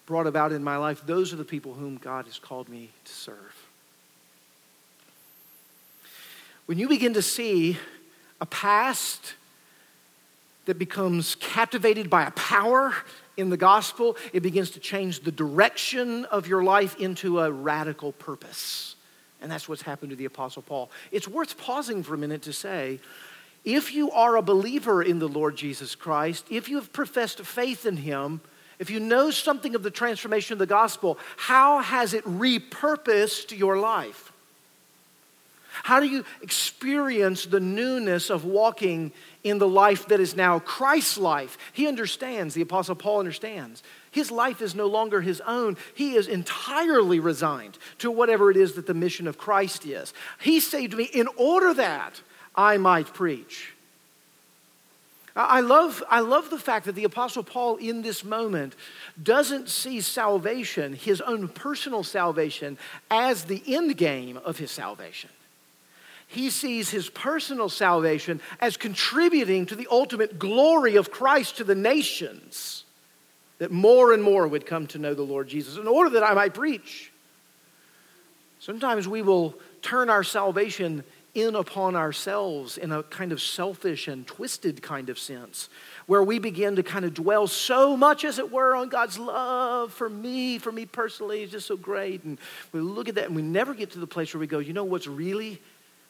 brought 0.05 0.27
about 0.27 0.51
in 0.51 0.63
my 0.63 0.77
life, 0.77 1.05
those 1.05 1.33
are 1.33 1.35
the 1.35 1.43
people 1.43 1.73
whom 1.73 1.97
God 1.97 2.25
has 2.25 2.39
called 2.39 2.69
me 2.69 2.89
to 3.03 3.11
serve. 3.11 3.67
When 6.65 6.79
you 6.79 6.87
begin 6.87 7.13
to 7.13 7.21
see 7.21 7.77
a 8.41 8.45
past 8.45 9.35
that 10.65 10.79
becomes 10.79 11.35
captivated 11.35 12.09
by 12.09 12.23
a 12.23 12.31
power 12.31 12.93
in 13.37 13.49
the 13.49 13.57
gospel, 13.57 14.17
it 14.33 14.41
begins 14.41 14.71
to 14.71 14.79
change 14.79 15.21
the 15.21 15.31
direction 15.31 16.25
of 16.25 16.47
your 16.47 16.63
life 16.63 16.95
into 16.97 17.39
a 17.39 17.51
radical 17.51 18.11
purpose. 18.13 18.95
And 19.41 19.51
that's 19.51 19.69
what's 19.69 19.81
happened 19.81 20.11
to 20.11 20.15
the 20.15 20.25
Apostle 20.25 20.61
Paul. 20.61 20.89
It's 21.11 21.27
worth 21.27 21.57
pausing 21.57 22.03
for 22.03 22.13
a 22.13 22.17
minute 22.17 22.41
to 22.43 22.53
say 22.53 22.99
if 23.63 23.93
you 23.93 24.11
are 24.11 24.37
a 24.37 24.41
believer 24.41 25.01
in 25.01 25.19
the 25.19 25.27
Lord 25.27 25.55
Jesus 25.55 25.95
Christ, 25.95 26.45
if 26.49 26.69
you 26.69 26.75
have 26.77 26.93
professed 26.93 27.41
faith 27.41 27.85
in 27.85 27.97
him, 27.97 28.41
if 28.77 28.89
you 28.89 28.99
know 28.99 29.31
something 29.31 29.73
of 29.73 29.83
the 29.83 29.91
transformation 29.91 30.53
of 30.53 30.59
the 30.59 30.65
gospel, 30.65 31.17
how 31.37 31.79
has 31.79 32.13
it 32.13 32.23
repurposed 32.25 33.57
your 33.57 33.79
life? 33.79 34.31
How 35.83 35.99
do 35.99 36.07
you 36.07 36.25
experience 36.41 37.45
the 37.45 37.59
newness 37.59 38.29
of 38.29 38.45
walking 38.45 39.11
in 39.43 39.57
the 39.57 39.67
life 39.67 40.07
that 40.07 40.19
is 40.19 40.35
now 40.35 40.59
Christ's 40.59 41.17
life? 41.17 41.57
He 41.73 41.87
understands, 41.87 42.53
the 42.53 42.61
Apostle 42.61 42.95
Paul 42.95 43.19
understands. 43.19 43.83
His 44.11 44.31
life 44.31 44.61
is 44.61 44.75
no 44.75 44.87
longer 44.87 45.21
his 45.21 45.41
own. 45.41 45.77
He 45.93 46.15
is 46.15 46.27
entirely 46.27 47.19
resigned 47.19 47.77
to 47.99 48.09
whatever 48.09 48.49
it 48.49 48.57
is 48.57 48.73
that 48.73 48.87
the 48.87 48.93
mission 48.93 49.27
of 49.27 49.37
Christ 49.37 49.85
is. 49.85 50.13
He 50.39 50.59
saved 50.59 50.95
me 50.95 51.03
in 51.03 51.27
order 51.35 51.73
that 51.73 52.21
I 52.55 52.77
might 52.77 53.13
preach. 53.13 53.73
I 55.35 55.59
love, 55.59 56.01
I 56.09 56.21
love 56.21 56.49
the 56.49 56.57
fact 56.57 56.85
that 56.85 56.95
the 56.95 57.03
Apostle 57.03 57.43
Paul, 57.43 57.75
in 57.75 58.03
this 58.03 58.23
moment, 58.23 58.73
doesn't 59.21 59.67
see 59.67 59.99
salvation, 59.99 60.93
his 60.93 61.19
own 61.19 61.49
personal 61.49 62.03
salvation, 62.03 62.77
as 63.11 63.43
the 63.43 63.61
end 63.67 63.97
game 63.97 64.37
of 64.37 64.57
his 64.59 64.71
salvation 64.71 65.29
he 66.27 66.49
sees 66.49 66.89
his 66.89 67.09
personal 67.09 67.69
salvation 67.69 68.41
as 68.59 68.77
contributing 68.77 69.65
to 69.67 69.75
the 69.75 69.87
ultimate 69.89 70.39
glory 70.39 70.95
of 70.95 71.11
Christ 71.11 71.57
to 71.57 71.63
the 71.63 71.75
nations, 71.75 72.83
that 73.59 73.71
more 73.71 74.13
and 74.13 74.21
more 74.21 74.47
would 74.47 74.65
come 74.65 74.87
to 74.87 74.99
know 74.99 75.13
the 75.13 75.21
Lord 75.21 75.47
Jesus 75.47 75.77
in 75.77 75.87
order 75.87 76.09
that 76.11 76.23
I 76.23 76.33
might 76.33 76.53
preach. 76.53 77.11
Sometimes 78.59 79.07
we 79.07 79.21
will 79.21 79.55
turn 79.81 80.09
our 80.09 80.23
salvation 80.23 81.03
in 81.35 81.53
upon 81.53 81.95
ourselves 81.95 82.77
in 82.77 82.91
a 82.91 83.03
kind 83.03 83.31
of 83.31 83.41
selfish 83.41 84.07
and 84.07 84.25
twisted 84.25 84.81
kind 84.81 85.09
of 85.09 85.19
sense, 85.19 85.69
where 86.07 86.23
we 86.23 86.39
begin 86.39 86.77
to 86.77 86.83
kind 86.83 87.03
of 87.03 87.13
dwell 87.13 87.45
so 87.45 87.95
much, 87.95 88.23
as 88.23 88.39
it 88.39 88.51
were, 88.51 88.73
on 88.73 88.87
God's 88.87 89.19
love 89.19 89.93
for 89.93 90.09
me, 90.09 90.57
for 90.57 90.71
me 90.71 90.85
personally, 90.85 91.43
it's 91.43 91.51
just 91.51 91.67
so 91.67 91.75
great. 91.75 92.23
And 92.23 92.39
we 92.71 92.79
look 92.79 93.09
at 93.09 93.15
that 93.15 93.25
and 93.25 93.35
we 93.35 93.41
never 93.41 93.73
get 93.73 93.91
to 93.91 93.99
the 93.99 94.07
place 94.07 94.33
where 94.33 94.39
we 94.39 94.47
go, 94.47 94.59
you 94.59 94.71
know 94.73 94.85
what's 94.85 95.07
really 95.07 95.61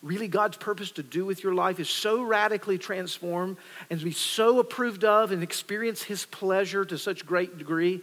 really 0.06 0.28
God's 0.28 0.56
purpose 0.56 0.92
to 0.92 1.04
do 1.04 1.26
with 1.26 1.44
your 1.44 1.56
life 1.56 1.80
is 1.80 1.90
so 1.90 2.22
radically 2.22 2.78
transformed 2.78 3.58
and 3.90 4.00
to 4.00 4.06
be 4.06 4.12
so 4.12 4.60
approved 4.60 5.04
of 5.04 5.32
and 5.32 5.42
experience 5.42 6.04
His 6.04 6.26
pleasure 6.26 6.86
to 6.86 6.98
such 6.98 7.26
great 7.26 7.58
degree 7.58 8.02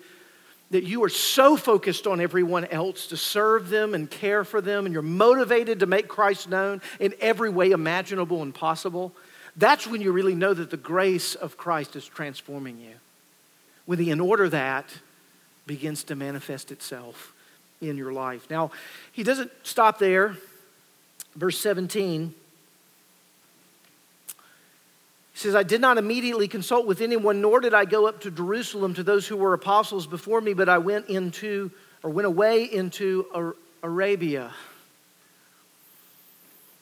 that 0.73 0.85
you 0.85 1.05
are 1.05 1.09
so 1.09 1.57
focused 1.57 2.07
on 2.07 2.21
everyone 2.21 2.65
else 2.65 3.07
to 3.09 3.17
serve 3.17 3.69
them 3.69 3.95
and 3.95 4.11
care 4.11 4.43
for 4.43 4.61
them, 4.61 4.85
and 4.85 4.93
you're 4.93 5.03
motivated 5.03 5.81
to 5.81 5.87
make 5.87 6.09
Christ 6.09 6.49
known 6.49 6.81
in 6.99 7.15
every 7.21 7.51
way 7.51 7.71
imaginable 7.71 8.43
and 8.43 8.55
possible. 8.55 9.12
That's 9.55 9.87
when 9.87 10.01
you 10.01 10.12
really 10.12 10.35
know 10.35 10.55
that 10.55 10.71
the 10.71 10.79
grace 10.79 11.35
of 11.35 11.59
Christ 11.59 11.95
is 11.95 12.07
transforming 12.07 12.81
you. 12.81 12.95
When 13.85 13.99
the 13.99 14.11
in 14.11 14.19
order 14.19 14.49
that 14.49 14.87
begins 15.67 16.05
to 16.05 16.17
manifest 16.17 16.73
itself 16.73 17.33
in 17.83 17.97
your 17.97 18.12
life. 18.12 18.49
Now, 18.49 18.71
he 19.12 19.23
doesn't 19.23 19.53
stop 19.62 19.99
there. 19.99 20.37
Verse 21.35 21.59
17. 21.59 22.35
He 25.33 25.38
says, 25.38 25.55
I 25.55 25.62
did 25.62 25.81
not 25.81 25.99
immediately 25.99 26.47
consult 26.47 26.87
with 26.87 27.01
anyone, 27.01 27.40
nor 27.40 27.61
did 27.61 27.73
I 27.73 27.85
go 27.85 28.07
up 28.07 28.21
to 28.21 28.31
Jerusalem 28.31 28.95
to 28.95 29.03
those 29.03 29.27
who 29.27 29.37
were 29.37 29.55
apostles 29.55 30.07
before 30.07 30.40
me, 30.40 30.53
but 30.53 30.68
I 30.68 30.79
went 30.79 31.09
into, 31.09 31.71
or 32.03 32.11
went 32.11 32.27
away 32.27 32.64
into 32.64 33.55
Arabia. 33.83 34.53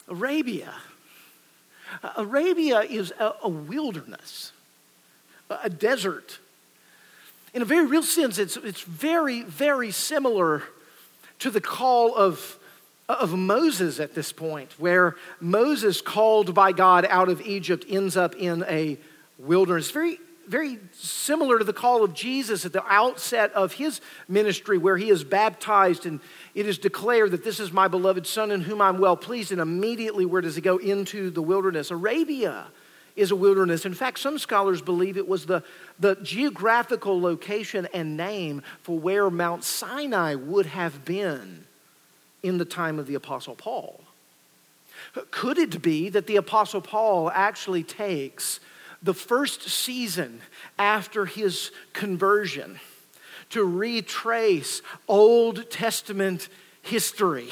Arabia. 0.08 0.74
Arabia 2.16 2.80
is 2.80 3.12
a, 3.18 3.34
a 3.42 3.48
wilderness, 3.48 4.52
a 5.48 5.70
desert. 5.70 6.38
In 7.54 7.62
a 7.62 7.64
very 7.64 7.86
real 7.86 8.02
sense, 8.02 8.38
it's, 8.38 8.56
it's 8.56 8.82
very, 8.82 9.42
very 9.42 9.90
similar 9.90 10.62
to 11.40 11.50
the 11.50 11.60
call 11.60 12.14
of 12.14 12.58
of 13.12 13.36
Moses 13.36 14.00
at 14.00 14.14
this 14.14 14.32
point, 14.32 14.72
where 14.78 15.16
Moses, 15.40 16.00
called 16.00 16.54
by 16.54 16.72
God 16.72 17.06
out 17.08 17.28
of 17.28 17.40
Egypt, 17.42 17.84
ends 17.88 18.16
up 18.16 18.34
in 18.36 18.64
a 18.68 18.98
wilderness. 19.38 19.90
Very, 19.90 20.18
very 20.46 20.78
similar 20.92 21.58
to 21.58 21.64
the 21.64 21.72
call 21.72 22.02
of 22.02 22.12
Jesus 22.12 22.64
at 22.64 22.72
the 22.72 22.84
outset 22.86 23.52
of 23.52 23.72
his 23.72 24.00
ministry, 24.28 24.78
where 24.78 24.96
he 24.96 25.10
is 25.10 25.24
baptized 25.24 26.06
and 26.06 26.20
it 26.54 26.66
is 26.66 26.78
declared 26.78 27.30
that 27.30 27.44
this 27.44 27.60
is 27.60 27.72
my 27.72 27.88
beloved 27.88 28.26
Son 28.26 28.50
in 28.50 28.60
whom 28.60 28.80
I'm 28.80 28.98
well 28.98 29.16
pleased. 29.16 29.52
And 29.52 29.60
immediately, 29.60 30.26
where 30.26 30.40
does 30.40 30.56
he 30.56 30.60
go? 30.60 30.78
Into 30.78 31.30
the 31.30 31.42
wilderness. 31.42 31.90
Arabia 31.90 32.66
is 33.16 33.30
a 33.30 33.36
wilderness. 33.36 33.84
In 33.84 33.94
fact, 33.94 34.18
some 34.18 34.38
scholars 34.38 34.82
believe 34.82 35.16
it 35.16 35.28
was 35.28 35.46
the, 35.46 35.62
the 35.98 36.16
geographical 36.16 37.20
location 37.20 37.86
and 37.92 38.16
name 38.16 38.62
for 38.82 38.98
where 38.98 39.30
Mount 39.30 39.64
Sinai 39.64 40.34
would 40.34 40.66
have 40.66 41.04
been 41.04 41.66
in 42.42 42.58
the 42.58 42.64
time 42.64 42.98
of 42.98 43.06
the 43.06 43.14
Apostle 43.14 43.54
Paul? 43.54 44.00
Could 45.30 45.58
it 45.58 45.82
be 45.82 46.08
that 46.10 46.26
the 46.26 46.36
Apostle 46.36 46.80
Paul 46.80 47.30
actually 47.30 47.82
takes 47.82 48.60
the 49.02 49.14
first 49.14 49.62
season 49.62 50.40
after 50.78 51.26
his 51.26 51.72
conversion 51.92 52.78
to 53.50 53.64
retrace 53.64 54.82
Old 55.08 55.70
Testament 55.70 56.48
history 56.82 57.48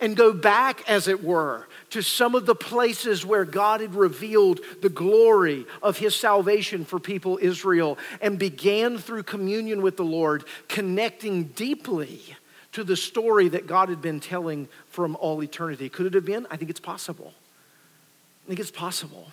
and 0.00 0.16
go 0.16 0.32
back, 0.32 0.88
as 0.88 1.08
it 1.08 1.22
were, 1.22 1.68
to 1.90 2.02
some 2.02 2.34
of 2.34 2.46
the 2.46 2.54
places 2.54 3.24
where 3.24 3.44
God 3.44 3.80
had 3.80 3.94
revealed 3.94 4.60
the 4.82 4.88
glory 4.88 5.66
of 5.82 5.98
his 5.98 6.14
salvation 6.14 6.84
for 6.84 6.98
people 6.98 7.38
Israel 7.40 7.98
and 8.20 8.38
began 8.38 8.98
through 8.98 9.22
communion 9.22 9.82
with 9.82 9.96
the 9.96 10.04
Lord, 10.04 10.44
connecting 10.68 11.44
deeply 11.44 12.36
to 12.74 12.82
the 12.82 12.96
story 12.96 13.48
that 13.48 13.66
God 13.68 13.88
had 13.88 14.02
been 14.02 14.18
telling 14.18 14.68
from 14.88 15.16
all 15.16 15.42
eternity. 15.42 15.88
Could 15.88 16.06
it 16.06 16.14
have 16.14 16.24
been? 16.24 16.46
I 16.50 16.56
think 16.56 16.70
it's 16.70 16.80
possible. 16.80 17.32
I 18.44 18.48
think 18.48 18.60
it's 18.60 18.72
possible. 18.72 19.28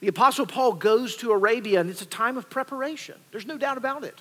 The 0.00 0.08
Apostle 0.08 0.46
Paul 0.46 0.74
goes 0.74 1.16
to 1.16 1.32
Arabia, 1.32 1.80
and 1.80 1.88
it's 1.88 2.02
a 2.02 2.06
time 2.06 2.36
of 2.36 2.50
preparation. 2.50 3.16
There's 3.32 3.46
no 3.46 3.56
doubt 3.56 3.78
about 3.78 4.04
it. 4.04 4.18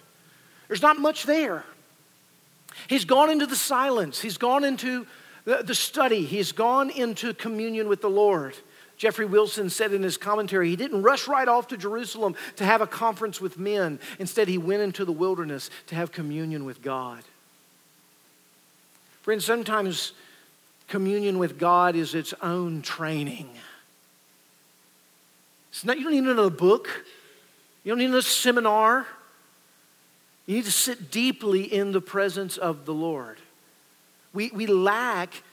There's 0.67 0.81
not 0.81 0.99
much 0.99 1.23
there. 1.23 1.65
He's 2.87 3.03
gone 3.03 3.29
into 3.29 3.45
the 3.45 3.55
silence, 3.55 4.21
he's 4.21 4.37
gone 4.37 4.63
into 4.63 5.05
the, 5.45 5.75
study, 5.75 6.23
he's 6.23 6.51
gone 6.51 6.89
into 6.91 7.33
communion 7.33 7.89
with 7.89 8.01
the 8.01 8.09
Lord. 8.09 8.55
Geoffrey 8.97 9.25
Wilson 9.25 9.69
said 9.69 9.93
in 9.93 10.03
his 10.03 10.17
commentary, 10.17 10.69
he 10.69 10.75
didn't 10.75 11.01
rush 11.01 11.27
right 11.27 11.47
off 11.47 11.69
to 11.69 11.77
Jerusalem 11.77 12.35
to 12.57 12.65
have 12.65 12.81
a 12.81 12.87
conference 12.87 13.41
with 13.41 13.57
men. 13.57 13.99
Instead, 14.19 14.47
he 14.47 14.57
went 14.57 14.81
into 14.81 15.05
the 15.05 15.11
wilderness 15.11 15.69
to 15.87 15.95
have 15.95 16.11
communion 16.11 16.65
with 16.65 16.81
God. 16.81 17.23
Friends, 19.29 19.45
sometimes 19.45 20.13
communion 20.87 21.37
with 21.37 21.59
God 21.59 21.95
is 21.95 22.15
its 22.15 22.33
own 22.41 22.81
training. 22.81 23.47
It's 25.69 25.85
not, 25.85 25.99
you 25.99 26.05
don't 26.05 26.13
need 26.13 26.23
another 26.23 26.49
book, 26.49 27.05
you 27.83 27.91
don't 27.91 27.99
need 27.99 28.05
another 28.05 28.23
seminar. 28.23 29.05
You 30.47 30.55
need 30.55 30.65
to 30.65 30.71
sit 30.71 31.11
deeply 31.11 31.61
in 31.61 31.91
the 31.91 32.01
presence 32.01 32.57
of 32.57 32.87
the 32.87 32.93
Lord. 32.95 33.37
We, 34.33 34.49
we 34.49 34.65
lack 34.65 35.43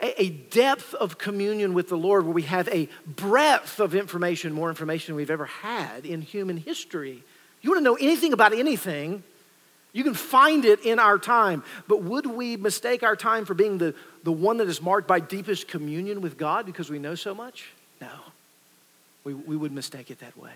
a, 0.00 0.22
a 0.22 0.28
depth 0.28 0.94
of 0.94 1.18
communion 1.18 1.74
with 1.74 1.88
the 1.88 1.98
Lord 1.98 2.24
where 2.24 2.32
we 2.32 2.42
have 2.42 2.68
a 2.68 2.88
breadth 3.08 3.80
of 3.80 3.96
information, 3.96 4.52
more 4.52 4.68
information 4.68 5.14
than 5.14 5.16
we've 5.16 5.32
ever 5.32 5.46
had 5.46 6.06
in 6.06 6.22
human 6.22 6.58
history. 6.58 7.24
You 7.60 7.70
want 7.70 7.80
to 7.80 7.84
know 7.84 7.96
anything 7.96 8.32
about 8.32 8.52
anything, 8.52 9.24
you 9.94 10.02
can 10.02 10.12
find 10.12 10.64
it 10.64 10.80
in 10.84 10.98
our 10.98 11.18
time. 11.18 11.62
But 11.88 12.02
would 12.02 12.26
we 12.26 12.56
mistake 12.56 13.02
our 13.02 13.16
time 13.16 13.46
for 13.46 13.54
being 13.54 13.78
the, 13.78 13.94
the 14.24 14.32
one 14.32 14.58
that 14.58 14.68
is 14.68 14.82
marked 14.82 15.06
by 15.08 15.20
deepest 15.20 15.68
communion 15.68 16.20
with 16.20 16.36
God 16.36 16.66
because 16.66 16.90
we 16.90 16.98
know 16.98 17.14
so 17.14 17.34
much? 17.34 17.70
No. 18.00 18.10
We, 19.22 19.32
we 19.32 19.56
would 19.56 19.72
mistake 19.72 20.10
it 20.10 20.18
that 20.18 20.36
way. 20.36 20.50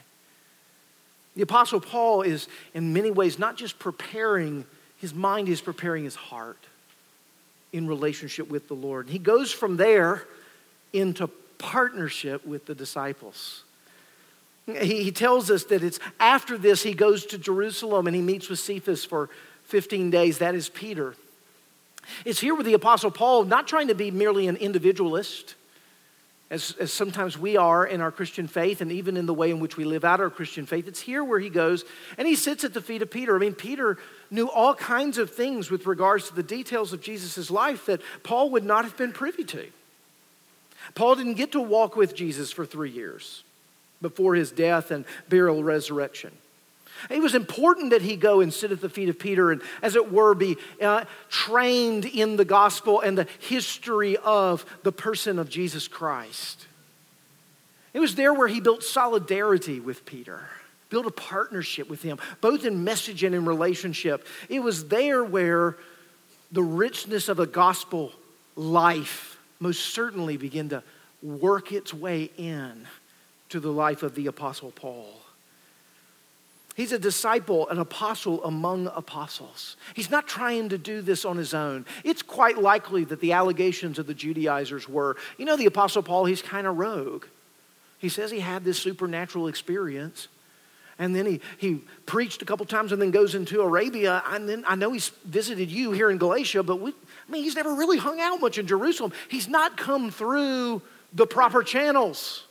The 1.36 1.42
Apostle 1.42 1.80
Paul 1.80 2.22
is, 2.22 2.48
in 2.74 2.92
many 2.92 3.12
ways, 3.12 3.38
not 3.38 3.56
just 3.56 3.78
preparing, 3.78 4.66
his 4.96 5.14
mind 5.14 5.48
is 5.48 5.60
preparing 5.60 6.02
his 6.02 6.16
heart 6.16 6.58
in 7.72 7.86
relationship 7.86 8.50
with 8.50 8.66
the 8.66 8.74
Lord. 8.74 9.08
He 9.08 9.20
goes 9.20 9.52
from 9.52 9.76
there 9.76 10.24
into 10.92 11.28
partnership 11.58 12.44
with 12.44 12.66
the 12.66 12.74
disciples. 12.74 13.62
He, 14.68 15.04
he 15.04 15.12
tells 15.12 15.50
us 15.50 15.64
that 15.64 15.82
it's 15.82 15.98
after 16.20 16.58
this 16.58 16.82
he 16.82 16.92
goes 16.92 17.24
to 17.26 17.38
Jerusalem 17.38 18.06
and 18.06 18.14
he 18.14 18.22
meets 18.22 18.48
with 18.48 18.58
Cephas 18.58 19.04
for 19.04 19.30
15 19.64 20.10
days. 20.10 20.38
That 20.38 20.54
is 20.54 20.68
Peter. 20.68 21.14
It's 22.24 22.40
here 22.40 22.54
with 22.54 22.66
the 22.66 22.74
Apostle 22.74 23.10
Paul, 23.10 23.44
not 23.44 23.66
trying 23.66 23.88
to 23.88 23.94
be 23.94 24.10
merely 24.10 24.48
an 24.48 24.56
individualist, 24.56 25.54
as, 26.50 26.74
as 26.80 26.92
sometimes 26.92 27.38
we 27.38 27.56
are 27.56 27.86
in 27.86 28.00
our 28.00 28.10
Christian 28.10 28.46
faith 28.46 28.80
and 28.80 28.90
even 28.90 29.16
in 29.16 29.26
the 29.26 29.34
way 29.34 29.50
in 29.50 29.60
which 29.60 29.76
we 29.76 29.84
live 29.84 30.04
out 30.04 30.20
our 30.20 30.30
Christian 30.30 30.64
faith. 30.64 30.88
It's 30.88 31.00
here 31.00 31.22
where 31.22 31.38
he 31.38 31.50
goes 31.50 31.84
and 32.16 32.26
he 32.26 32.34
sits 32.34 32.64
at 32.64 32.72
the 32.72 32.80
feet 32.80 33.02
of 33.02 33.10
Peter. 33.10 33.36
I 33.36 33.38
mean, 33.38 33.54
Peter 33.54 33.98
knew 34.30 34.50
all 34.50 34.74
kinds 34.74 35.18
of 35.18 35.30
things 35.30 35.70
with 35.70 35.86
regards 35.86 36.28
to 36.28 36.34
the 36.34 36.42
details 36.42 36.92
of 36.92 37.02
Jesus' 37.02 37.50
life 37.50 37.86
that 37.86 38.00
Paul 38.22 38.50
would 38.50 38.64
not 38.64 38.84
have 38.84 38.96
been 38.96 39.12
privy 39.12 39.44
to. 39.44 39.66
Paul 40.94 41.16
didn't 41.16 41.34
get 41.34 41.52
to 41.52 41.60
walk 41.60 41.96
with 41.96 42.14
Jesus 42.14 42.50
for 42.50 42.64
three 42.64 42.90
years 42.90 43.42
before 44.00 44.34
his 44.34 44.50
death 44.50 44.90
and 44.90 45.04
burial 45.28 45.62
resurrection. 45.62 46.32
It 47.10 47.22
was 47.22 47.34
important 47.34 47.90
that 47.90 48.02
he 48.02 48.16
go 48.16 48.40
and 48.40 48.52
sit 48.52 48.72
at 48.72 48.80
the 48.80 48.88
feet 48.88 49.08
of 49.08 49.18
Peter 49.18 49.52
and, 49.52 49.62
as 49.82 49.94
it 49.94 50.12
were, 50.12 50.34
be 50.34 50.56
uh, 50.82 51.04
trained 51.28 52.04
in 52.04 52.36
the 52.36 52.44
gospel 52.44 53.00
and 53.00 53.16
the 53.16 53.28
history 53.38 54.16
of 54.16 54.64
the 54.82 54.92
person 54.92 55.38
of 55.38 55.48
Jesus 55.48 55.86
Christ. 55.86 56.66
It 57.94 58.00
was 58.00 58.16
there 58.16 58.34
where 58.34 58.48
he 58.48 58.60
built 58.60 58.82
solidarity 58.82 59.80
with 59.80 60.04
Peter, 60.04 60.42
built 60.90 61.06
a 61.06 61.10
partnership 61.10 61.88
with 61.88 62.02
him, 62.02 62.18
both 62.40 62.64
in 62.64 62.84
message 62.84 63.22
and 63.22 63.34
in 63.34 63.44
relationship. 63.44 64.26
It 64.48 64.60
was 64.60 64.88
there 64.88 65.22
where 65.22 65.76
the 66.50 66.62
richness 66.62 67.28
of 67.28 67.38
a 67.38 67.46
gospel 67.46 68.12
life 68.56 69.38
most 69.60 69.94
certainly 69.94 70.36
began 70.36 70.68
to 70.70 70.82
work 71.22 71.72
its 71.72 71.92
way 71.94 72.30
in 72.36 72.86
to 73.50 73.60
the 73.60 73.72
life 73.72 74.02
of 74.02 74.14
the 74.14 74.26
Apostle 74.26 74.70
Paul. 74.70 75.20
He's 76.78 76.92
a 76.92 76.98
disciple, 76.98 77.68
an 77.70 77.80
apostle 77.80 78.44
among 78.44 78.86
apostles. 78.94 79.76
He's 79.94 80.12
not 80.12 80.28
trying 80.28 80.68
to 80.68 80.78
do 80.78 81.02
this 81.02 81.24
on 81.24 81.36
his 81.36 81.52
own. 81.52 81.84
It's 82.04 82.22
quite 82.22 82.56
likely 82.56 83.02
that 83.02 83.20
the 83.20 83.32
allegations 83.32 83.98
of 83.98 84.06
the 84.06 84.14
Judaizers 84.14 84.88
were 84.88 85.16
you 85.38 85.44
know, 85.44 85.56
the 85.56 85.66
apostle 85.66 86.04
Paul, 86.04 86.26
he's 86.26 86.40
kind 86.40 86.68
of 86.68 86.78
rogue. 86.78 87.24
He 87.98 88.08
says 88.08 88.30
he 88.30 88.38
had 88.38 88.64
this 88.64 88.78
supernatural 88.78 89.48
experience. 89.48 90.28
And 91.00 91.16
then 91.16 91.26
he, 91.26 91.40
he 91.58 91.80
preached 92.06 92.42
a 92.42 92.44
couple 92.44 92.64
times 92.64 92.92
and 92.92 93.02
then 93.02 93.10
goes 93.10 93.34
into 93.34 93.60
Arabia. 93.60 94.22
And 94.28 94.48
then 94.48 94.64
I 94.64 94.76
know 94.76 94.92
he's 94.92 95.08
visited 95.24 95.72
you 95.72 95.90
here 95.90 96.10
in 96.10 96.18
Galatia, 96.18 96.62
but 96.62 96.80
we, 96.80 96.92
I 96.92 97.30
mean, 97.32 97.42
he's 97.42 97.56
never 97.56 97.74
really 97.74 97.98
hung 97.98 98.20
out 98.20 98.40
much 98.40 98.56
in 98.56 98.68
Jerusalem. 98.68 99.12
He's 99.28 99.48
not 99.48 99.76
come 99.76 100.12
through 100.12 100.82
the 101.12 101.26
proper 101.26 101.64
channels. 101.64 102.44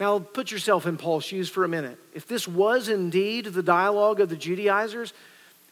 Now, 0.00 0.20
put 0.20 0.52
yourself 0.52 0.86
in 0.86 0.96
Paul's 0.96 1.24
shoes 1.24 1.48
for 1.48 1.64
a 1.64 1.68
minute. 1.68 1.98
If 2.14 2.26
this 2.26 2.46
was 2.46 2.88
indeed 2.88 3.46
the 3.46 3.62
dialogue 3.62 4.20
of 4.20 4.28
the 4.28 4.36
Judaizers, 4.36 5.12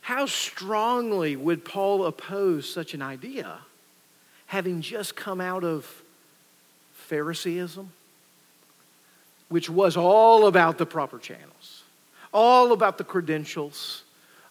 how 0.00 0.26
strongly 0.26 1.36
would 1.36 1.64
Paul 1.64 2.04
oppose 2.06 2.68
such 2.68 2.94
an 2.94 3.02
idea, 3.02 3.58
having 4.46 4.80
just 4.80 5.14
come 5.14 5.40
out 5.40 5.64
of 5.64 6.02
Phariseeism, 7.08 7.88
which 9.48 9.70
was 9.70 9.96
all 9.96 10.46
about 10.46 10.78
the 10.78 10.86
proper 10.86 11.18
channels, 11.18 11.84
all 12.34 12.72
about 12.72 12.98
the 12.98 13.04
credentials, 13.04 14.02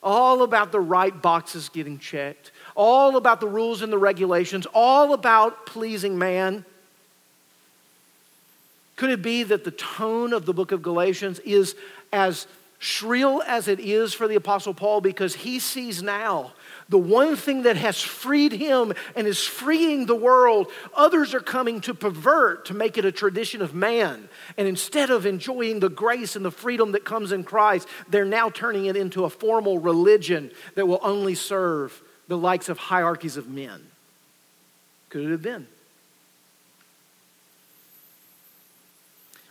all 0.01 0.43
about 0.43 0.71
the 0.71 0.79
right 0.79 1.21
boxes 1.21 1.67
getting 1.67 1.99
checked, 1.99 2.51
all 2.75 3.17
about 3.17 3.41
the 3.41 3.47
rules 3.47 3.81
and 3.81 3.91
the 3.91 3.97
regulations, 3.97 4.65
all 4.73 5.13
about 5.13 5.65
pleasing 5.65 6.17
man? 6.17 6.63
Could 8.95 9.09
it 9.09 9.21
be 9.21 9.43
that 9.43 9.63
the 9.63 9.71
tone 9.71 10.33
of 10.33 10.45
the 10.45 10.53
book 10.53 10.71
of 10.71 10.81
Galatians 10.81 11.39
is 11.39 11.75
as 12.13 12.47
shrill 12.79 13.41
as 13.47 13.67
it 13.67 13.79
is 13.79 14.13
for 14.13 14.27
the 14.27 14.35
Apostle 14.35 14.73
Paul 14.73 15.01
because 15.01 15.35
he 15.35 15.59
sees 15.59 16.03
now 16.03 16.53
the 16.87 16.97
one 16.97 17.35
thing 17.35 17.63
that 17.63 17.77
has 17.77 17.99
freed 17.99 18.51
him 18.51 18.93
and 19.15 19.25
is 19.27 19.43
freeing 19.43 20.05
the 20.05 20.15
world, 20.15 20.71
others 20.93 21.33
are 21.33 21.39
coming 21.39 21.81
to 21.81 21.95
pervert 21.95 22.65
to 22.65 22.73
make 22.73 22.97
it 22.97 23.05
a 23.05 23.11
tradition 23.11 23.61
of 23.61 23.73
man. 23.73 24.29
And 24.57 24.67
instead 24.67 25.09
of 25.09 25.25
enjoying 25.25 25.79
the 25.79 25.89
grace 25.89 26.35
and 26.35 26.45
the 26.45 26.51
freedom 26.51 26.91
that 26.91 27.03
comes 27.03 27.31
in 27.31 27.43
Christ, 27.43 27.87
they're 28.07 28.23
now 28.23 28.49
turning 28.49 28.85
it 28.85 28.95
into 28.95 29.25
a 29.25 29.29
formal 29.29 29.79
religion 29.79 30.51
that 30.75 30.87
will 30.87 30.99
only 31.01 31.33
serve 31.33 32.03
the 32.27 32.37
likes 32.37 32.69
of 32.69 32.77
hierarchies 32.77 33.37
of 33.37 33.49
men. 33.49 33.81
Could 35.09 35.25
it 35.25 35.31
have 35.31 35.41
been? 35.41 35.67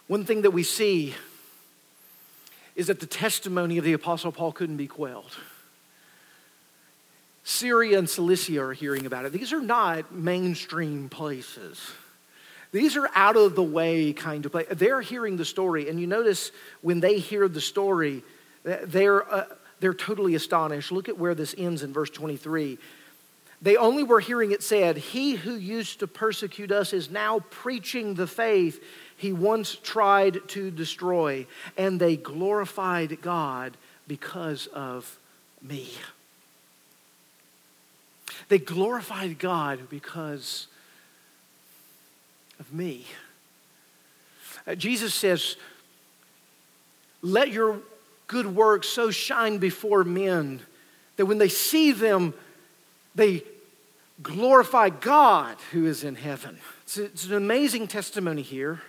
One 0.07 0.25
thing 0.25 0.43
that 0.43 0.51
we 0.51 0.63
see 0.63 1.15
is 2.77 2.89
that 2.89 3.01
the 3.01 3.07
testimony 3.07 3.79
of 3.79 3.85
the 3.85 3.93
Apostle 3.93 4.33
Paul 4.33 4.53
couldn't 4.53 4.77
be 4.77 4.87
quelled. 4.87 5.37
Syria 7.45 7.99
and 7.99 8.09
Cilicia 8.09 8.61
are 8.63 8.73
hearing 8.73 9.07
about 9.07 9.27
it. 9.27 9.33
These 9.33 9.53
are 9.53 9.61
not 9.61 10.13
mainstream 10.13 11.09
places. 11.09 11.91
These 12.73 12.97
are 12.97 13.09
out 13.15 13.37
of 13.37 13.55
the 13.55 13.63
way 13.63 14.13
kind 14.13 14.45
of 14.45 14.53
places. 14.53 14.77
They're 14.77 15.01
hearing 15.01 15.37
the 15.37 15.45
story, 15.45 15.89
and 15.89 16.01
you 16.01 16.07
notice 16.07 16.51
when 16.81 17.01
they 17.01 17.19
hear 17.19 17.47
the 17.47 17.61
story, 17.61 18.25
they're, 18.65 19.31
uh, 19.33 19.45
they're 19.81 19.95
totally 19.95 20.35
astonished. 20.35 20.91
Look 20.91 21.09
at 21.09 21.19
where 21.19 21.35
this 21.35 21.55
ends 21.57 21.83
in 21.83 21.93
verse 21.93 22.11
23. 22.11 22.79
They 23.63 23.77
only 23.77 24.03
were 24.03 24.21
hearing 24.21 24.53
it 24.53 24.63
said, 24.63 24.97
He 24.97 25.35
who 25.35 25.55
used 25.55 26.01
to 26.01 26.07
persecute 26.07 26.73
us 26.73 26.93
is 26.93 27.11
now 27.11 27.41
preaching 27.51 28.15
the 28.15 28.27
faith 28.27 28.83
he 29.17 29.33
once 29.33 29.77
tried 29.77 30.49
to 30.49 30.71
destroy, 30.71 31.47
and 31.77 32.01
they 32.01 32.17
glorified 32.17 33.21
God 33.23 33.77
because 34.07 34.67
of 34.69 35.19
me. 35.63 35.91
They 38.49 38.59
glorified 38.59 39.39
God 39.39 39.89
because 39.89 40.67
of 42.61 42.73
me. 42.73 43.07
Uh, 44.67 44.75
Jesus 44.75 45.15
says, 45.15 45.57
let 47.23 47.51
your 47.51 47.81
good 48.27 48.47
works 48.47 48.89
so 48.89 49.11
shine 49.11 49.59
before 49.59 50.05
men 50.05 50.61
that 51.17 51.27
when 51.27 51.39
they 51.39 51.49
see 51.49 51.93
them, 51.93 52.35
they 53.15 53.45
glorify 54.23 54.89
God 54.89 55.57
who 55.73 55.87
is 55.87 56.05
in 56.05 56.15
heaven. 56.15 56.59
It's, 56.83 56.99
it's, 56.99 57.27
an 57.27 57.35
amazing 57.35 57.89
testimony 57.89 58.43
here 58.43 58.83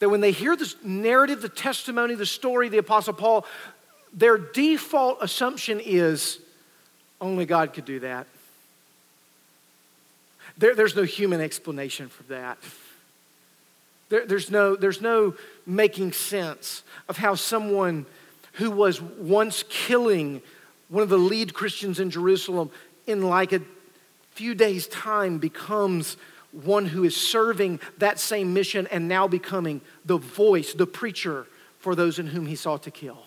that 0.00 0.08
when 0.08 0.20
they 0.20 0.32
hear 0.32 0.56
this 0.56 0.74
narrative, 0.82 1.40
the 1.40 1.48
testimony, 1.48 2.14
the 2.14 2.26
story 2.26 2.68
the 2.68 2.78
Apostle 2.78 3.14
Paul, 3.14 3.46
their 4.12 4.36
default 4.36 5.18
assumption 5.20 5.80
is 5.82 6.40
only 7.20 7.46
God 7.46 7.72
could 7.72 7.84
do 7.84 8.00
that. 8.00 8.26
There, 10.58 10.74
there's 10.74 10.96
no 10.96 11.04
human 11.04 11.40
explanation 11.40 12.08
for 12.08 12.22
that. 12.24 12.58
There, 14.08 14.26
there's, 14.26 14.50
no, 14.50 14.74
there's 14.74 15.00
no 15.00 15.34
making 15.66 16.12
sense 16.12 16.82
of 17.08 17.16
how 17.16 17.34
someone 17.34 18.06
who 18.54 18.70
was 18.70 19.00
once 19.00 19.64
killing 19.68 20.42
one 20.88 21.02
of 21.02 21.08
the 21.08 21.18
lead 21.18 21.54
Christians 21.54 22.00
in 22.00 22.10
Jerusalem 22.10 22.70
in 23.06 23.22
like 23.22 23.52
a 23.52 23.62
few 24.32 24.54
days' 24.54 24.86
time 24.88 25.38
becomes 25.38 26.16
one 26.52 26.86
who 26.86 27.04
is 27.04 27.16
serving 27.16 27.80
that 27.98 28.18
same 28.18 28.52
mission 28.52 28.86
and 28.88 29.08
now 29.08 29.28
becoming 29.28 29.80
the 30.04 30.16
voice, 30.16 30.72
the 30.74 30.86
preacher 30.86 31.46
for 31.78 31.94
those 31.94 32.18
in 32.18 32.26
whom 32.26 32.46
he 32.46 32.56
sought 32.56 32.82
to 32.84 32.90
kill. 32.90 33.22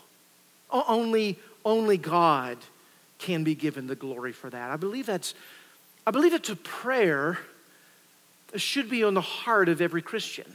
Only, 0.70 1.40
only 1.64 1.98
God 1.98 2.58
can 3.20 3.44
be 3.44 3.56
given 3.56 3.88
the 3.88 3.96
glory 3.96 4.32
for 4.32 4.50
that. 4.50 4.72
I 4.72 4.76
believe 4.76 5.06
that's, 5.06 5.34
I 6.06 6.12
believe 6.12 6.34
it's 6.34 6.50
a 6.50 6.56
prayer 6.56 7.40
that 8.52 8.60
should 8.60 8.90
be 8.90 9.04
on 9.04 9.14
the 9.14 9.22
heart 9.22 9.70
of 9.70 9.82
every 9.82 10.02
Christian. 10.02 10.52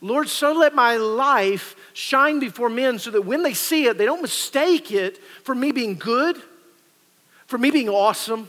Lord, 0.00 0.28
so 0.28 0.52
let 0.52 0.74
my 0.74 0.96
life 0.96 1.74
shine 1.94 2.38
before 2.38 2.68
men 2.68 2.98
so 2.98 3.10
that 3.12 3.22
when 3.22 3.42
they 3.42 3.54
see 3.54 3.86
it, 3.86 3.96
they 3.96 4.04
don't 4.04 4.20
mistake 4.20 4.92
it 4.92 5.18
for 5.42 5.54
me 5.54 5.72
being 5.72 5.94
good, 5.94 6.36
for 7.46 7.56
me 7.56 7.70
being 7.70 7.88
awesome. 7.88 8.48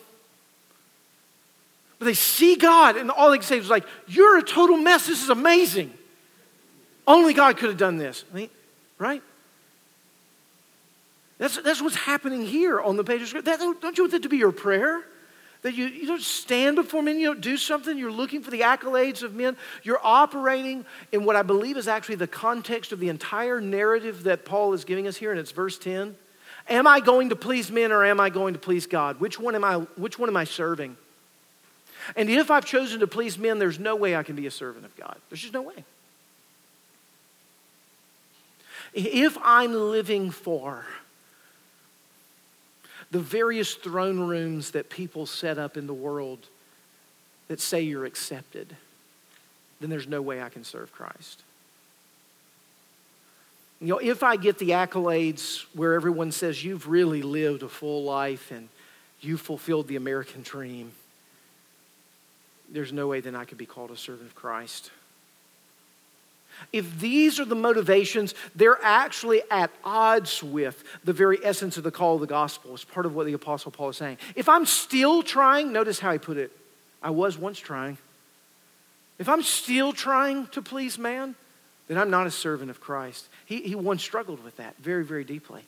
But 1.99 2.05
they 2.05 2.13
see 2.13 2.55
God, 2.55 2.95
and 2.95 3.09
all 3.09 3.31
they 3.31 3.37
can 3.37 3.45
say 3.45 3.57
is 3.57 3.69
like, 3.69 3.85
You're 4.07 4.37
a 4.37 4.43
total 4.43 4.77
mess. 4.77 5.07
This 5.07 5.23
is 5.23 5.29
amazing. 5.29 5.93
Only 7.07 7.33
God 7.33 7.57
could 7.57 7.69
have 7.69 7.77
done 7.77 7.97
this. 7.97 8.25
Right? 8.99 9.23
That's, 11.37 11.57
that's 11.61 11.81
what's 11.81 11.95
happening 11.95 12.45
here 12.45 12.81
on 12.81 12.97
the 12.97 13.03
page 13.03 13.21
of 13.21 13.27
Scripture. 13.27 13.57
don't 13.57 13.97
you 13.97 14.03
want 14.03 14.11
that 14.11 14.23
to 14.23 14.29
be 14.29 14.37
your 14.37 14.51
prayer? 14.51 15.03
That 15.61 15.73
you, 15.73 15.85
you 15.85 16.05
don't 16.05 16.21
stand 16.21 16.75
before 16.75 17.01
men, 17.01 17.19
you 17.19 17.27
don't 17.27 17.41
do 17.41 17.57
something, 17.57 17.97
you're 17.97 18.11
looking 18.11 18.41
for 18.41 18.51
the 18.51 18.61
accolades 18.61 19.23
of 19.23 19.33
men. 19.33 19.57
You're 19.83 19.99
operating 20.03 20.85
in 21.11 21.25
what 21.25 21.35
I 21.35 21.41
believe 21.41 21.77
is 21.77 21.87
actually 21.87 22.15
the 22.15 22.27
context 22.27 22.91
of 22.91 22.99
the 22.99 23.09
entire 23.09 23.59
narrative 23.59 24.23
that 24.23 24.45
Paul 24.45 24.73
is 24.73 24.85
giving 24.85 25.07
us 25.07 25.17
here, 25.17 25.31
and 25.31 25.39
it's 25.39 25.51
verse 25.51 25.77
10. 25.77 26.15
Am 26.69 26.85
I 26.85 26.99
going 26.99 27.29
to 27.29 27.35
please 27.35 27.71
men 27.71 27.91
or 27.91 28.05
am 28.05 28.19
I 28.19 28.29
going 28.29 28.53
to 28.53 28.59
please 28.59 28.87
God? 28.87 29.19
Which 29.19 29.39
one 29.39 29.55
am 29.55 29.63
I, 29.63 29.75
which 29.95 30.19
one 30.19 30.29
am 30.29 30.37
I 30.37 30.43
serving? 30.43 30.97
And 32.15 32.29
if 32.29 32.49
I've 32.49 32.65
chosen 32.65 32.99
to 33.01 33.07
please 33.07 33.37
men, 33.37 33.59
there's 33.59 33.79
no 33.79 33.95
way 33.95 34.15
I 34.15 34.23
can 34.23 34.35
be 34.35 34.47
a 34.47 34.51
servant 34.51 34.85
of 34.85 34.95
God. 34.95 35.17
There's 35.29 35.41
just 35.41 35.53
no 35.53 35.61
way. 35.61 35.83
If 38.93 39.37
I'm 39.43 39.73
living 39.73 40.31
for 40.31 40.85
the 43.11 43.19
various 43.19 43.75
throne 43.75 44.19
rooms 44.19 44.71
that 44.71 44.89
people 44.89 45.25
set 45.25 45.57
up 45.57 45.77
in 45.77 45.87
the 45.87 45.93
world 45.93 46.39
that 47.47 47.59
say 47.59 47.81
you're 47.81 48.05
accepted, 48.05 48.75
then 49.79 49.89
there's 49.89 50.07
no 50.07 50.21
way 50.21 50.41
I 50.41 50.49
can 50.49 50.63
serve 50.63 50.91
Christ. 50.91 51.43
You 53.79 53.87
know, 53.87 53.99
if 53.99 54.23
I 54.23 54.35
get 54.37 54.57
the 54.57 54.71
accolades 54.71 55.65
where 55.73 55.93
everyone 55.93 56.31
says 56.31 56.63
you've 56.63 56.87
really 56.87 57.21
lived 57.21 57.61
a 57.61 57.69
full 57.69 58.03
life 58.03 58.51
and 58.51 58.69
you 59.21 59.37
fulfilled 59.37 59.87
the 59.87 59.95
American 59.95 60.41
dream, 60.41 60.91
there's 62.69 62.93
no 62.93 63.07
way 63.07 63.19
then 63.21 63.35
I 63.35 63.45
could 63.45 63.57
be 63.57 63.65
called 63.65 63.91
a 63.91 63.97
servant 63.97 64.27
of 64.27 64.35
Christ. 64.35 64.91
If 66.73 66.99
these 66.99 67.39
are 67.39 67.45
the 67.45 67.55
motivations, 67.55 68.33
they're 68.55 68.79
actually 68.81 69.41
at 69.51 69.69
odds 69.83 70.41
with 70.41 70.83
the 71.03 71.13
very 71.13 71.37
essence 71.43 71.77
of 71.77 71.83
the 71.83 71.91
call 71.91 72.15
of 72.15 72.21
the 72.21 72.27
gospel. 72.27 72.73
It's 72.73 72.83
part 72.83 73.05
of 73.05 73.15
what 73.15 73.25
the 73.27 73.33
Apostle 73.33 73.71
Paul 73.71 73.89
is 73.89 73.97
saying. 73.97 74.17
If 74.35 74.49
I'm 74.49 74.65
still 74.65 75.21
trying, 75.21 75.71
notice 75.71 75.99
how 75.99 76.11
he 76.11 76.17
put 76.17 76.37
it 76.37 76.51
I 77.01 77.11
was 77.11 77.37
once 77.37 77.59
trying. 77.59 77.97
If 79.19 79.29
I'm 79.29 79.43
still 79.43 79.93
trying 79.93 80.47
to 80.47 80.61
please 80.61 80.97
man, 80.97 81.35
then 81.87 81.97
I'm 81.97 82.09
not 82.09 82.27
a 82.27 82.31
servant 82.31 82.69
of 82.69 82.81
Christ. 82.81 83.27
He, 83.45 83.61
he 83.61 83.75
once 83.75 84.03
struggled 84.03 84.43
with 84.43 84.57
that 84.57 84.75
very, 84.77 85.05
very 85.05 85.23
deeply. 85.23 85.63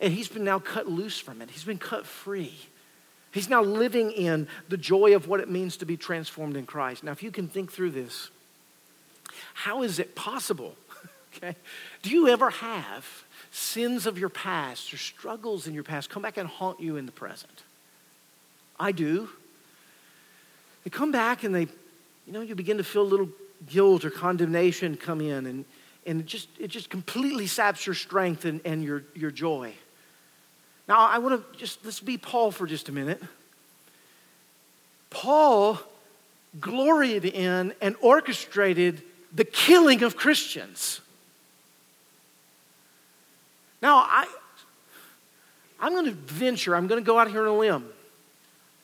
And 0.00 0.12
he's 0.12 0.28
been 0.28 0.44
now 0.44 0.58
cut 0.58 0.88
loose 0.88 1.18
from 1.18 1.42
it, 1.42 1.50
he's 1.50 1.64
been 1.64 1.78
cut 1.78 2.06
free. 2.06 2.54
He's 3.32 3.48
now 3.48 3.62
living 3.62 4.12
in 4.12 4.46
the 4.68 4.76
joy 4.76 5.16
of 5.16 5.26
what 5.26 5.40
it 5.40 5.48
means 5.48 5.78
to 5.78 5.86
be 5.86 5.96
transformed 5.96 6.56
in 6.56 6.66
Christ. 6.66 7.02
Now, 7.02 7.12
if 7.12 7.22
you 7.22 7.30
can 7.30 7.48
think 7.48 7.72
through 7.72 7.90
this, 7.90 8.30
how 9.54 9.82
is 9.82 9.98
it 9.98 10.14
possible? 10.14 10.76
okay? 11.36 11.56
Do 12.02 12.10
you 12.10 12.28
ever 12.28 12.50
have 12.50 13.24
sins 13.50 14.06
of 14.06 14.18
your 14.18 14.28
past 14.28 14.92
or 14.92 14.98
struggles 14.98 15.66
in 15.66 15.72
your 15.72 15.82
past 15.82 16.10
come 16.10 16.22
back 16.22 16.36
and 16.36 16.46
haunt 16.46 16.78
you 16.78 16.96
in 16.98 17.06
the 17.06 17.12
present? 17.12 17.62
I 18.78 18.92
do. 18.92 19.30
They 20.84 20.90
come 20.90 21.10
back 21.10 21.42
and 21.42 21.54
they, 21.54 21.68
you 22.26 22.32
know, 22.32 22.42
you 22.42 22.54
begin 22.54 22.76
to 22.76 22.84
feel 22.84 23.02
a 23.02 23.04
little 23.04 23.30
guilt 23.66 24.04
or 24.04 24.10
condemnation 24.10 24.96
come 24.96 25.22
in 25.22 25.46
and, 25.46 25.64
and 26.04 26.20
it 26.20 26.26
just 26.26 26.48
it 26.58 26.68
just 26.68 26.90
completely 26.90 27.46
saps 27.46 27.86
your 27.86 27.94
strength 27.94 28.44
and, 28.44 28.60
and 28.64 28.84
your, 28.84 29.04
your 29.14 29.30
joy. 29.30 29.72
Now 30.88 31.06
I 31.06 31.18
want 31.18 31.52
to 31.52 31.58
just 31.58 31.84
let's 31.84 32.00
be 32.00 32.18
Paul 32.18 32.50
for 32.50 32.66
just 32.66 32.88
a 32.88 32.92
minute. 32.92 33.22
Paul 35.10 35.78
gloried 36.60 37.24
in 37.24 37.74
and 37.80 37.96
orchestrated 38.00 39.02
the 39.34 39.44
killing 39.44 40.02
of 40.02 40.16
Christians. 40.16 41.00
Now, 43.80 43.96
I, 43.96 44.26
I'm 45.80 45.92
going 45.92 46.04
to 46.04 46.12
venture, 46.12 46.76
I'm 46.76 46.86
going 46.86 47.02
to 47.02 47.06
go 47.06 47.18
out 47.18 47.30
here 47.30 47.42
on 47.42 47.48
a 47.48 47.56
limb. 47.56 47.88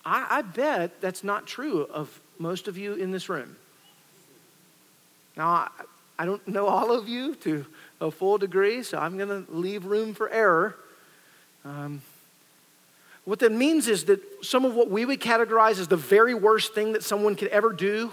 I, 0.04 0.26
I 0.38 0.42
bet 0.42 1.00
that's 1.00 1.22
not 1.22 1.46
true 1.46 1.82
of 1.82 2.20
most 2.38 2.68
of 2.68 2.76
you 2.76 2.94
in 2.94 3.12
this 3.12 3.28
room. 3.28 3.56
Now, 5.36 5.48
I, 5.48 5.68
I 6.18 6.24
don't 6.24 6.46
know 6.48 6.66
all 6.66 6.90
of 6.90 7.08
you 7.08 7.36
to 7.36 7.64
a 8.00 8.10
full 8.10 8.38
degree, 8.38 8.82
so 8.82 8.98
I'm 8.98 9.16
going 9.16 9.28
to 9.28 9.50
leave 9.52 9.84
room 9.84 10.14
for 10.14 10.28
error. 10.30 10.76
Um, 11.68 12.00
what 13.26 13.40
that 13.40 13.52
means 13.52 13.88
is 13.88 14.04
that 14.04 14.20
some 14.42 14.64
of 14.64 14.74
what 14.74 14.90
we 14.90 15.04
would 15.04 15.20
categorize 15.20 15.78
as 15.78 15.86
the 15.86 15.98
very 15.98 16.32
worst 16.32 16.74
thing 16.74 16.92
that 16.94 17.04
someone 17.04 17.36
could 17.36 17.48
ever 17.48 17.74
do, 17.74 18.10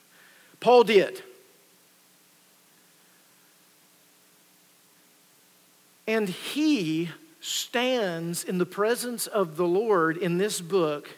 Paul 0.60 0.82
did. 0.82 1.22
And 6.08 6.28
he 6.28 7.10
stands 7.40 8.42
in 8.42 8.58
the 8.58 8.66
presence 8.66 9.28
of 9.28 9.56
the 9.56 9.66
Lord 9.66 10.16
in 10.16 10.38
this 10.38 10.60
book, 10.60 11.08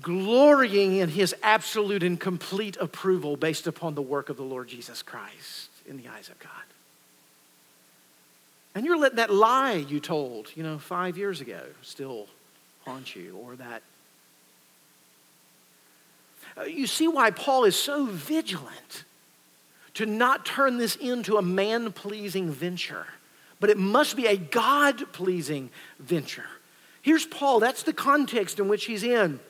glorying 0.00 0.96
in 0.96 1.10
his 1.10 1.32
absolute 1.44 2.02
and 2.02 2.18
complete 2.18 2.76
approval 2.80 3.36
based 3.36 3.68
upon 3.68 3.94
the 3.94 4.02
work 4.02 4.30
of 4.30 4.36
the 4.36 4.42
Lord 4.42 4.66
Jesus 4.66 5.00
Christ 5.00 5.70
in 5.86 5.96
the 5.96 6.08
eyes 6.08 6.28
of 6.28 6.38
God. 6.40 6.50
And 8.76 8.84
you're 8.84 8.96
letting 8.98 9.16
that 9.16 9.32
lie 9.32 9.72
you 9.72 9.98
told, 9.98 10.52
you 10.54 10.62
know, 10.62 10.78
five 10.78 11.18
years 11.18 11.40
ago 11.40 11.62
still 11.82 12.28
haunt 12.84 13.16
you, 13.16 13.36
or 13.42 13.56
that. 13.56 13.82
Uh, 16.56 16.62
you 16.64 16.86
see 16.86 17.08
why 17.08 17.32
Paul 17.32 17.64
is 17.64 17.74
so 17.74 18.06
vigilant 18.06 19.04
to 19.94 20.06
not 20.06 20.46
turn 20.46 20.76
this 20.76 20.94
into 20.94 21.36
a 21.36 21.42
man 21.42 21.90
pleasing 21.90 22.50
venture 22.50 23.06
but 23.60 23.70
it 23.70 23.78
must 23.78 24.16
be 24.16 24.26
a 24.26 24.36
God 24.36 25.12
pleasing 25.12 25.70
venture. 25.98 26.44
Here's 27.02 27.26
Paul, 27.26 27.60
that's 27.60 27.82
the 27.82 27.92
context 27.92 28.58
in 28.58 28.68
which 28.68 28.84
he's 28.84 29.02
in. 29.02 29.40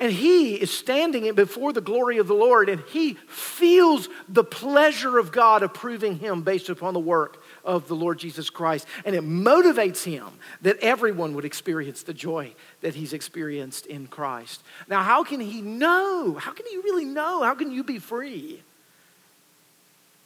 And 0.00 0.12
he 0.12 0.54
is 0.54 0.70
standing 0.70 1.32
before 1.34 1.72
the 1.72 1.80
glory 1.80 2.18
of 2.18 2.28
the 2.28 2.34
Lord, 2.34 2.68
and 2.68 2.82
he 2.90 3.14
feels 3.28 4.08
the 4.28 4.44
pleasure 4.44 5.18
of 5.18 5.32
God 5.32 5.62
approving 5.62 6.18
him 6.18 6.42
based 6.42 6.68
upon 6.68 6.94
the 6.94 7.00
work 7.00 7.42
of 7.68 7.86
the 7.86 7.94
Lord 7.94 8.18
Jesus 8.18 8.48
Christ. 8.48 8.88
And 9.04 9.14
it 9.14 9.22
motivates 9.22 10.02
him 10.02 10.26
that 10.62 10.78
everyone 10.80 11.34
would 11.34 11.44
experience 11.44 12.02
the 12.02 12.14
joy 12.14 12.54
that 12.80 12.94
he's 12.94 13.12
experienced 13.12 13.86
in 13.86 14.06
Christ. 14.06 14.62
Now, 14.88 15.02
how 15.02 15.22
can 15.22 15.38
he 15.38 15.60
know? 15.60 16.34
How 16.40 16.52
can 16.52 16.64
he 16.66 16.78
really 16.78 17.04
know? 17.04 17.42
How 17.42 17.54
can 17.54 17.70
you 17.70 17.84
be 17.84 17.98
free? 17.98 18.62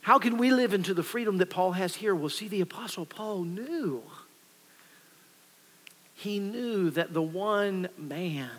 How 0.03 0.19
can 0.19 0.39
we 0.39 0.51
live 0.51 0.73
into 0.73 0.95
the 0.95 1.03
freedom 1.03 1.39
that 1.39 1.51
Paul 1.51 1.73
has 1.73 1.97
here? 1.97 2.15
Well, 2.15 2.29
see, 2.29 2.49
the 2.49 2.61
Apostle 2.61 3.07
Paul 3.07 3.43
knew. 3.43 4.03
He 6.15 6.39
knew 6.39 6.91
that 6.91 7.13
the 7.13 7.23
one 7.23 7.89
man 7.99 8.51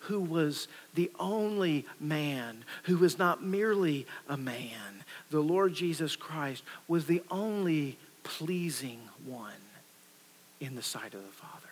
who 0.00 0.20
was 0.20 0.68
the 0.94 1.10
only 1.18 1.86
man, 1.98 2.64
who 2.82 2.98
was 2.98 3.18
not 3.18 3.42
merely 3.42 4.06
a 4.28 4.36
man. 4.36 5.04
The 5.34 5.40
Lord 5.40 5.74
Jesus 5.74 6.14
Christ 6.14 6.62
was 6.86 7.06
the 7.06 7.20
only 7.28 7.98
pleasing 8.22 9.00
one 9.26 9.50
in 10.60 10.76
the 10.76 10.82
sight 10.82 11.12
of 11.12 11.26
the 11.26 11.32
Father. 11.32 11.70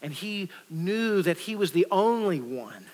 And 0.00 0.12
he 0.12 0.48
knew 0.70 1.20
that 1.22 1.38
he 1.38 1.56
was 1.56 1.72
the 1.72 1.88
only 1.90 2.40
one 2.40 2.86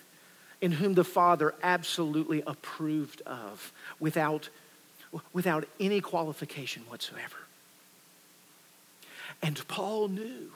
in 0.63 0.73
whom 0.73 0.95
the 0.95 1.05
Father 1.05 1.55
absolutely 1.63 2.43
approved 2.47 3.21
of 3.27 3.75
without, 4.01 4.49
without 5.35 5.69
any 5.79 6.01
qualification 6.01 6.85
whatsoever. 6.89 7.37
And 9.43 9.69
Paul 9.69 10.09
knew 10.09 10.51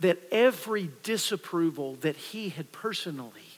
that 0.00 0.18
every 0.30 0.90
disapproval 1.02 1.94
that 2.02 2.16
he 2.16 2.50
had 2.50 2.72
personally 2.72 3.54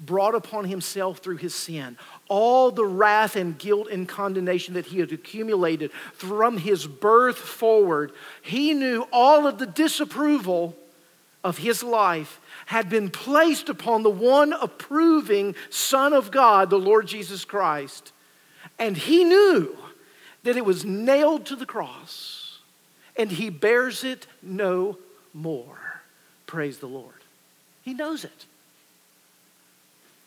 brought 0.00 0.34
upon 0.34 0.64
himself 0.64 1.18
through 1.18 1.36
his 1.36 1.54
sin, 1.54 1.96
all 2.28 2.70
the 2.70 2.84
wrath 2.84 3.36
and 3.36 3.58
guilt 3.58 3.88
and 3.90 4.08
condemnation 4.08 4.74
that 4.74 4.86
he 4.86 5.00
had 5.00 5.12
accumulated 5.12 5.92
from 6.12 6.58
his 6.58 6.86
birth 6.86 7.38
forward, 7.38 8.12
he 8.42 8.74
knew 8.74 9.06
all 9.12 9.46
of 9.46 9.58
the 9.58 9.66
disapproval 9.66 10.76
of 11.42 11.58
his 11.58 11.82
life 11.82 12.40
had 12.66 12.88
been 12.88 13.10
placed 13.10 13.68
upon 13.68 14.02
the 14.02 14.10
one 14.10 14.52
approving 14.54 15.54
Son 15.68 16.12
of 16.12 16.30
God, 16.30 16.70
the 16.70 16.78
Lord 16.78 17.06
Jesus 17.06 17.44
Christ. 17.44 18.12
And 18.78 18.96
he 18.96 19.24
knew 19.24 19.76
that 20.42 20.56
it 20.56 20.64
was 20.64 20.84
nailed 20.84 21.46
to 21.46 21.56
the 21.56 21.66
cross, 21.66 22.58
and 23.16 23.30
he 23.30 23.50
bears 23.50 24.04
it 24.04 24.26
no 24.42 24.98
more. 25.32 26.00
Praise 26.46 26.78
the 26.78 26.86
Lord. 26.86 27.14
He 27.82 27.92
knows 27.94 28.24
it. 28.24 28.46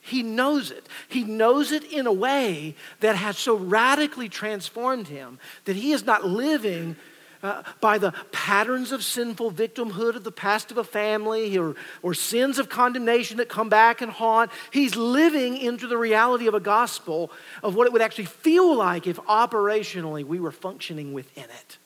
He 0.07 0.23
knows 0.23 0.71
it. 0.71 0.87
He 1.09 1.23
knows 1.23 1.71
it 1.71 1.83
in 1.83 2.07
a 2.07 2.13
way 2.13 2.75
that 3.01 3.17
has 3.17 3.37
so 3.37 3.55
radically 3.55 4.29
transformed 4.29 5.09
him 5.09 5.37
that 5.65 5.75
he 5.75 5.91
is 5.91 6.05
not 6.05 6.25
living 6.25 6.95
uh, 7.43 7.61
by 7.81 7.97
the 7.97 8.13
patterns 8.31 8.91
of 8.91 9.03
sinful 9.03 9.51
victimhood 9.51 10.15
of 10.15 10.23
the 10.23 10.31
past 10.31 10.71
of 10.71 10.77
a 10.77 10.83
family 10.83 11.57
or, 11.57 11.75
or 12.01 12.13
sins 12.13 12.57
of 12.57 12.69
condemnation 12.69 13.37
that 13.37 13.49
come 13.49 13.69
back 13.69 14.01
and 14.01 14.11
haunt. 14.11 14.49
He's 14.71 14.95
living 14.95 15.57
into 15.57 15.87
the 15.87 15.97
reality 15.97 16.47
of 16.47 16.53
a 16.53 16.59
gospel 16.59 17.29
of 17.61 17.75
what 17.75 17.85
it 17.85 17.93
would 17.93 18.01
actually 18.01 18.25
feel 18.25 18.75
like 18.75 19.07
if 19.07 19.17
operationally 19.17 20.23
we 20.23 20.39
were 20.39 20.51
functioning 20.51 21.13
within 21.13 21.43
it. 21.43 21.77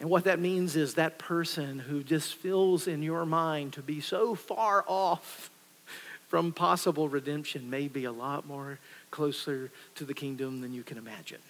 And 0.00 0.10
what 0.10 0.24
that 0.24 0.38
means 0.38 0.76
is 0.76 0.94
that 0.94 1.18
person 1.18 1.78
who 1.78 2.02
just 2.02 2.34
feels 2.34 2.86
in 2.86 3.02
your 3.02 3.24
mind 3.24 3.74
to 3.74 3.82
be 3.82 4.00
so 4.00 4.34
far 4.34 4.84
off 4.86 5.50
from 6.28 6.52
possible 6.52 7.08
redemption 7.08 7.70
may 7.70 7.88
be 7.88 8.04
a 8.04 8.12
lot 8.12 8.46
more 8.46 8.78
closer 9.10 9.70
to 9.94 10.04
the 10.04 10.14
kingdom 10.14 10.60
than 10.60 10.72
you 10.72 10.82
can 10.82 10.98
imagine. 10.98 11.40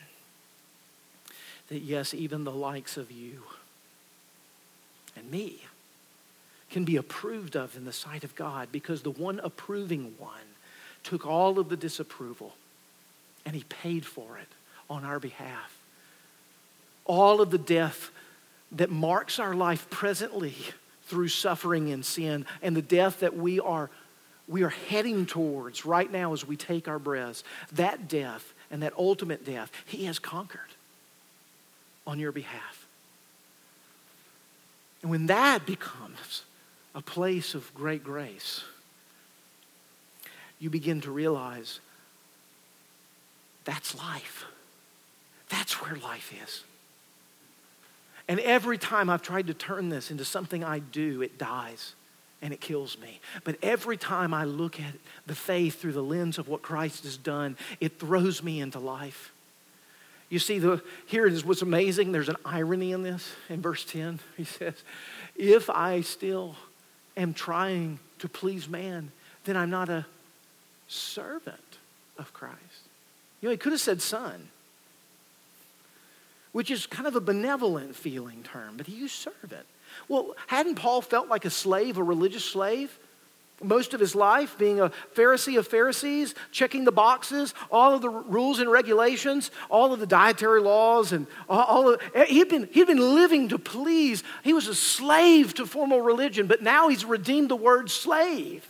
That 1.69 1.81
yes, 1.81 2.15
even 2.15 2.45
the 2.45 2.53
likes 2.53 2.97
of 2.97 3.11
you 3.11 3.43
and 5.17 5.31
me 5.31 5.59
can 6.71 6.85
be 6.85 6.97
approved 6.97 7.57
of 7.57 7.77
in 7.77 7.85
the 7.85 7.93
sight 7.93 8.25
of 8.25 8.35
God 8.35 8.69
because 8.71 9.03
the 9.03 9.11
one 9.11 9.41
approving 9.43 10.15
one 10.19 10.33
took 11.03 11.27
all 11.27 11.59
of 11.59 11.69
the 11.69 11.77
disapproval 11.77 12.55
and 13.45 13.55
he 13.55 13.65
paid 13.65 14.05
for 14.05 14.39
it 14.39 14.49
on 14.89 15.05
our 15.05 15.19
behalf. 15.19 15.77
All 17.05 17.41
of 17.41 17.51
the 17.51 17.59
death 17.59 18.11
that 18.73 18.91
marks 18.91 19.39
our 19.39 19.55
life 19.55 19.89
presently 19.91 20.55
through 21.05 21.29
suffering 21.29 21.91
and 21.91 22.05
sin 22.05 22.45
and 22.63 22.77
the 22.77 22.83
death 22.83 23.21
that 23.21 23.35
we 23.35 23.59
are 23.59 23.91
we 24.49 24.63
are 24.63 24.71
heading 24.71 25.27
towards 25.27 25.85
right 25.85 26.11
now 26.11 26.33
as 26.33 26.47
we 26.47 26.57
take 26.57 26.89
our 26.89 26.99
breaths 26.99 27.45
that 27.73 28.09
death 28.09 28.55
and 28.71 28.83
that 28.83 28.93
ultimate 28.97 29.45
death 29.45 29.71
he 29.87 30.07
has 30.07 30.19
conquered 30.19 30.61
on 32.07 32.19
your 32.19 32.33
behalf. 32.33 32.87
And 35.03 35.11
when 35.11 35.27
that 35.27 35.67
becomes 35.67 36.43
a 36.95 37.03
place 37.03 37.55
of 37.55 37.73
great 37.75 38.03
grace 38.03 38.65
you 40.59 40.71
begin 40.71 41.01
to 41.03 41.11
realize 41.11 41.81
that's 43.65 43.97
life. 43.97 44.45
That's 45.49 45.81
where 45.81 45.95
life 45.97 46.33
is. 46.43 46.65
And 48.27 48.41
every 48.41 48.77
time 48.77 49.09
I've 49.09 49.23
tried 49.23 49.47
to 49.47 49.55
turn 49.55 49.89
this 49.89 50.11
into 50.11 50.25
something 50.25 50.65
I 50.65 50.81
do, 50.81 51.23
it 51.23 51.39
dies 51.39 51.95
and 52.41 52.53
it 52.53 52.61
kills 52.61 52.99
me. 52.99 53.21
But 53.45 53.57
every 53.63 53.97
time 53.97 54.33
I 54.33 54.45
look 54.45 54.81
at 54.81 54.95
the 55.27 55.35
faith 55.35 55.81
through 55.81 55.93
the 55.93 56.03
lens 56.03 56.39
of 56.39 56.49
what 56.49 56.63
Christ 56.63 57.05
has 57.05 57.17
done, 57.17 57.57
it 57.81 57.99
throws 57.99 58.43
me 58.43 58.61
into 58.61 58.79
life. 58.79 59.33
You 60.29 60.39
see, 60.39 60.59
the, 60.59 60.83
here 61.07 61.27
is 61.27 61.45
what's 61.45 61.63
amazing. 61.63 62.13
There's 62.13 62.29
an 62.29 62.37
irony 62.45 62.93
in 62.93 63.03
this. 63.03 63.33
In 63.49 63.63
verse 63.63 63.85
10, 63.85 64.21
he 64.37 64.45
says, 64.45 64.75
If 65.37 65.71
I 65.71 66.03
still 66.03 66.55
am 67.17 67.35
trying 67.35 67.99
to 68.19 68.29
please 68.29 68.69
man, 68.69 69.11
then 69.45 69.57
I'm 69.57 69.71
not 69.71 69.89
a 69.89 70.07
servant 70.87 71.79
of 72.19 72.33
Christ. 72.33 72.57
You 73.41 73.49
know, 73.49 73.53
he 73.53 73.57
could 73.57 73.73
have 73.73 73.81
said 73.81 74.03
son 74.03 74.49
which 76.53 76.71
is 76.71 76.87
kind 76.87 77.07
of 77.07 77.15
a 77.15 77.21
benevolent 77.21 77.95
feeling 77.95 78.43
term, 78.43 78.77
but 78.77 78.87
he 78.87 78.95
used 78.95 79.15
servant. 79.15 79.67
Well, 80.07 80.37
hadn't 80.47 80.77
Paul 80.77 81.01
felt 81.01 81.29
like 81.29 81.45
a 81.45 81.51
slave, 81.51 81.99
a 81.99 82.03
religious 82.03 82.45
slave? 82.45 82.97
Most 83.61 83.93
of 83.93 83.99
his 83.99 84.15
life, 84.15 84.57
being 84.57 84.79
a 84.79 84.93
Pharisee 85.17 85.59
of 85.59 85.67
Pharisees, 85.67 86.37
checking 86.53 86.85
the 86.85 86.93
boxes, 86.93 87.55
all 87.73 87.95
of 87.95 88.03
the 88.03 88.09
rules 88.09 88.61
and 88.61 88.71
regulations, 88.71 89.51
all 89.69 89.93
of 89.93 89.99
the 89.99 90.07
dietary 90.07 90.61
laws, 90.61 91.13
and 91.13 91.27
all 91.49 91.95
of 91.95 92.01
he'd 92.29 92.49
been, 92.49 92.69
he'd 92.71 92.87
been 92.87 93.17
living 93.17 93.49
to 93.49 93.59
please. 93.59 94.23
He 94.45 94.53
was 94.53 94.69
a 94.69 94.77
slave 94.77 95.55
to 95.55 95.67
formal 95.67 96.01
religion, 96.01 96.47
but 96.47 96.63
now 96.63 96.89
he's 96.89 97.05
redeemed 97.05 97.49
the 97.49 97.57
word 97.57 97.91
slave 97.91 98.65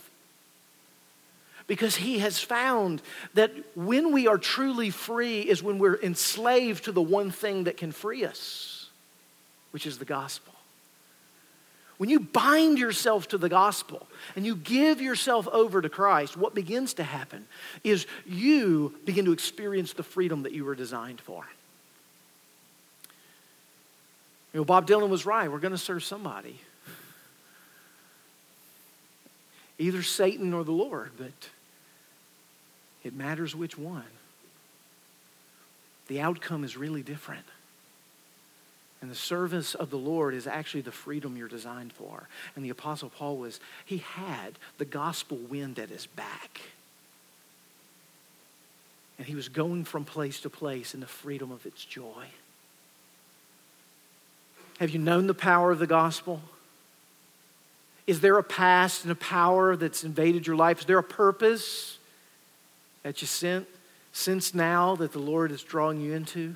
because 1.69 1.95
he 1.95 2.17
has 2.17 2.39
found 2.39 2.99
that 3.35 3.51
when 3.75 4.11
we 4.11 4.27
are 4.27 4.39
truly 4.39 4.89
free 4.89 5.41
is 5.41 5.61
when 5.61 5.77
we're 5.77 6.01
enslaved 6.01 6.85
to 6.85 6.91
the 6.91 7.01
one 7.01 7.29
thing 7.29 7.65
that 7.65 7.77
can 7.77 7.91
free 7.91 8.25
us, 8.25 8.89
which 9.69 9.85
is 9.85 9.99
the 9.99 10.03
gospel. 10.03 10.55
When 11.99 12.07
you 12.07 12.21
bind 12.21 12.79
yourself 12.79 13.27
to 13.27 13.37
the 13.37 13.49
gospel 13.49 14.07
and 14.37 14.45
you 14.45 14.55
give 14.55 15.01
yourself 15.01 15.49
over 15.49 15.81
to 15.81 15.89
Christ, 15.89 16.37
what 16.37 16.55
begins 16.55 16.93
to 16.93 17.03
happen 17.03 17.45
is 17.83 18.07
you 18.25 18.97
begin 19.03 19.25
to 19.25 19.33
experience 19.33 19.91
the 19.91 20.01
freedom 20.01 20.43
that 20.43 20.53
you 20.53 20.63
were 20.63 20.75
designed 20.75 21.19
for. 21.19 21.45
You 24.53 24.61
know, 24.61 24.63
Bob 24.63 24.87
Dylan 24.87 25.09
was 25.09 25.25
right. 25.25 25.51
We're 25.51 25.59
going 25.59 25.73
to 25.73 25.77
serve 25.77 26.01
somebody. 26.01 26.61
Either 29.77 30.01
Satan 30.01 30.53
or 30.53 30.63
the 30.63 30.71
Lord, 30.71 31.11
but 31.17 31.49
it 33.03 33.13
matters 33.13 33.53
which 33.53 33.77
one. 33.77 34.05
The 36.07 36.21
outcome 36.21 36.63
is 36.63 36.77
really 36.77 37.03
different. 37.03 37.45
And 39.01 39.09
the 39.09 39.15
service 39.15 39.75
of 39.75 39.89
the 39.89 39.97
Lord 39.97 40.33
is 40.33 40.45
actually 40.45 40.81
the 40.81 40.91
freedom 40.91 41.37
you're 41.37 41.47
designed 41.47 41.93
for. 41.93 42.27
And 42.55 42.65
the 42.65 42.69
Apostle 42.69 43.09
Paul 43.09 43.37
was, 43.37 43.59
he 43.85 43.99
had 43.99 44.59
the 44.77 44.85
gospel 44.85 45.37
wind 45.37 45.79
at 45.79 45.89
his 45.89 46.05
back. 46.05 46.61
And 49.17 49.25
he 49.25 49.35
was 49.35 49.47
going 49.49 49.85
from 49.85 50.05
place 50.05 50.41
to 50.41 50.49
place 50.49 50.93
in 50.93 50.99
the 50.99 51.07
freedom 51.07 51.51
of 51.51 51.65
its 51.65 51.83
joy. 51.85 52.25
Have 54.79 54.89
you 54.89 54.99
known 54.99 55.27
the 55.27 55.33
power 55.33 55.71
of 55.71 55.79
the 55.79 55.87
gospel? 55.87 56.41
Is 58.07 58.21
there 58.21 58.37
a 58.37 58.43
past 58.43 59.03
and 59.03 59.11
a 59.11 59.15
power 59.15 59.75
that's 59.75 60.03
invaded 60.03 60.47
your 60.47 60.55
life? 60.55 60.79
Is 60.79 60.85
there 60.85 60.97
a 60.97 61.03
purpose? 61.03 61.99
that 63.03 63.21
you 63.21 63.27
sent, 63.27 63.67
sense 64.11 64.53
now 64.53 64.95
that 64.95 65.11
the 65.11 65.19
Lord 65.19 65.51
is 65.51 65.63
drawing 65.63 66.01
you 66.01 66.13
into? 66.13 66.55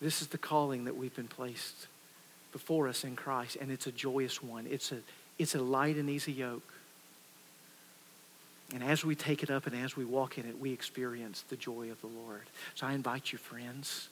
This 0.00 0.20
is 0.20 0.28
the 0.28 0.38
calling 0.38 0.84
that 0.84 0.96
we've 0.96 1.14
been 1.14 1.28
placed 1.28 1.86
before 2.52 2.88
us 2.88 3.04
in 3.04 3.16
Christ, 3.16 3.56
and 3.60 3.70
it's 3.70 3.86
a 3.86 3.92
joyous 3.92 4.42
one. 4.42 4.66
It's 4.68 4.92
a, 4.92 4.98
it's 5.38 5.54
a 5.54 5.60
light 5.60 5.96
and 5.96 6.08
easy 6.08 6.32
yoke. 6.32 6.72
And 8.74 8.82
as 8.82 9.04
we 9.04 9.14
take 9.14 9.42
it 9.42 9.50
up 9.50 9.66
and 9.66 9.76
as 9.76 9.96
we 9.96 10.04
walk 10.04 10.38
in 10.38 10.46
it, 10.46 10.58
we 10.58 10.72
experience 10.72 11.44
the 11.48 11.56
joy 11.56 11.90
of 11.90 12.00
the 12.00 12.08
Lord. 12.08 12.42
So 12.74 12.86
I 12.86 12.94
invite 12.94 13.32
you, 13.32 13.38
friends, 13.38 14.08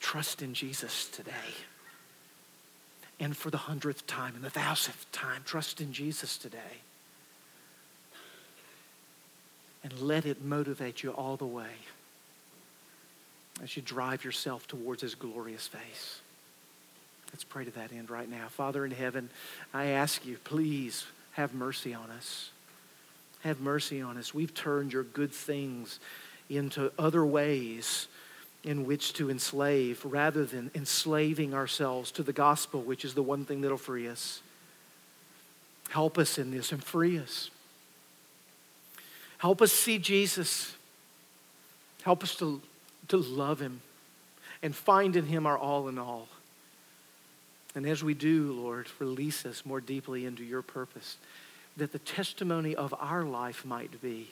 trust 0.00 0.42
in 0.42 0.52
Jesus 0.52 1.08
today. 1.08 1.54
And 3.20 3.36
for 3.36 3.50
the 3.50 3.56
hundredth 3.56 4.06
time 4.06 4.34
and 4.34 4.44
the 4.44 4.50
thousandth 4.50 5.10
time, 5.12 5.42
trust 5.44 5.80
in 5.80 5.92
Jesus 5.92 6.36
today 6.36 6.82
and 9.82 10.00
let 10.00 10.26
it 10.26 10.42
motivate 10.44 11.04
you 11.04 11.12
all 11.12 11.36
the 11.36 11.46
way 11.46 11.70
as 13.62 13.76
you 13.76 13.82
drive 13.82 14.24
yourself 14.24 14.66
towards 14.66 15.02
his 15.02 15.14
glorious 15.14 15.66
face. 15.66 16.20
Let's 17.32 17.44
pray 17.44 17.64
to 17.64 17.70
that 17.72 17.92
end 17.92 18.10
right 18.10 18.28
now. 18.28 18.48
Father 18.48 18.84
in 18.84 18.92
heaven, 18.92 19.30
I 19.74 19.86
ask 19.86 20.24
you, 20.24 20.38
please 20.44 21.06
have 21.32 21.54
mercy 21.54 21.92
on 21.92 22.10
us. 22.10 22.50
Have 23.40 23.60
mercy 23.60 24.00
on 24.00 24.16
us. 24.16 24.32
We've 24.32 24.54
turned 24.54 24.92
your 24.92 25.02
good 25.02 25.32
things 25.32 26.00
into 26.48 26.92
other 26.98 27.24
ways 27.24 28.08
in 28.64 28.84
which 28.84 29.12
to 29.14 29.30
enslave 29.30 30.04
rather 30.04 30.44
than 30.44 30.70
enslaving 30.74 31.54
ourselves 31.54 32.10
to 32.12 32.22
the 32.22 32.32
gospel, 32.32 32.82
which 32.82 33.04
is 33.04 33.14
the 33.14 33.22
one 33.22 33.44
thing 33.44 33.60
that'll 33.60 33.76
free 33.76 34.08
us. 34.08 34.40
Help 35.90 36.18
us 36.18 36.38
in 36.38 36.50
this 36.50 36.72
and 36.72 36.82
free 36.82 37.18
us. 37.18 37.50
Help 39.38 39.62
us 39.62 39.72
see 39.72 39.98
Jesus. 39.98 40.74
Help 42.02 42.22
us 42.22 42.34
to, 42.36 42.60
to 43.08 43.16
love 43.16 43.60
him 43.60 43.80
and 44.62 44.74
find 44.74 45.16
in 45.16 45.26
him 45.26 45.46
our 45.46 45.58
all 45.58 45.88
in 45.88 45.98
all. 45.98 46.28
And 47.74 47.86
as 47.86 48.02
we 48.02 48.14
do, 48.14 48.52
Lord, 48.52 48.88
release 48.98 49.44
us 49.44 49.66
more 49.66 49.80
deeply 49.80 50.24
into 50.24 50.42
your 50.44 50.62
purpose, 50.62 51.18
that 51.76 51.92
the 51.92 51.98
testimony 51.98 52.74
of 52.74 52.94
our 52.98 53.22
life 53.22 53.64
might 53.64 54.00
be 54.00 54.28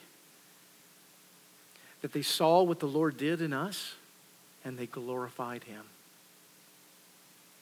that 2.04 2.12
they 2.12 2.20
saw 2.20 2.62
what 2.62 2.80
the 2.80 2.86
Lord 2.86 3.16
did 3.16 3.40
in 3.40 3.54
us 3.54 3.94
and 4.62 4.76
they 4.76 4.84
glorified 4.84 5.64
him. 5.64 5.84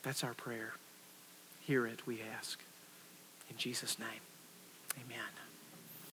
That's 0.02 0.24
our 0.24 0.34
prayer. 0.34 0.72
Hear 1.60 1.86
it, 1.86 2.04
we 2.08 2.18
ask. 2.36 2.58
In 3.48 3.56
Jesus' 3.56 4.00
name, 4.00 4.08
amen. 4.96 5.41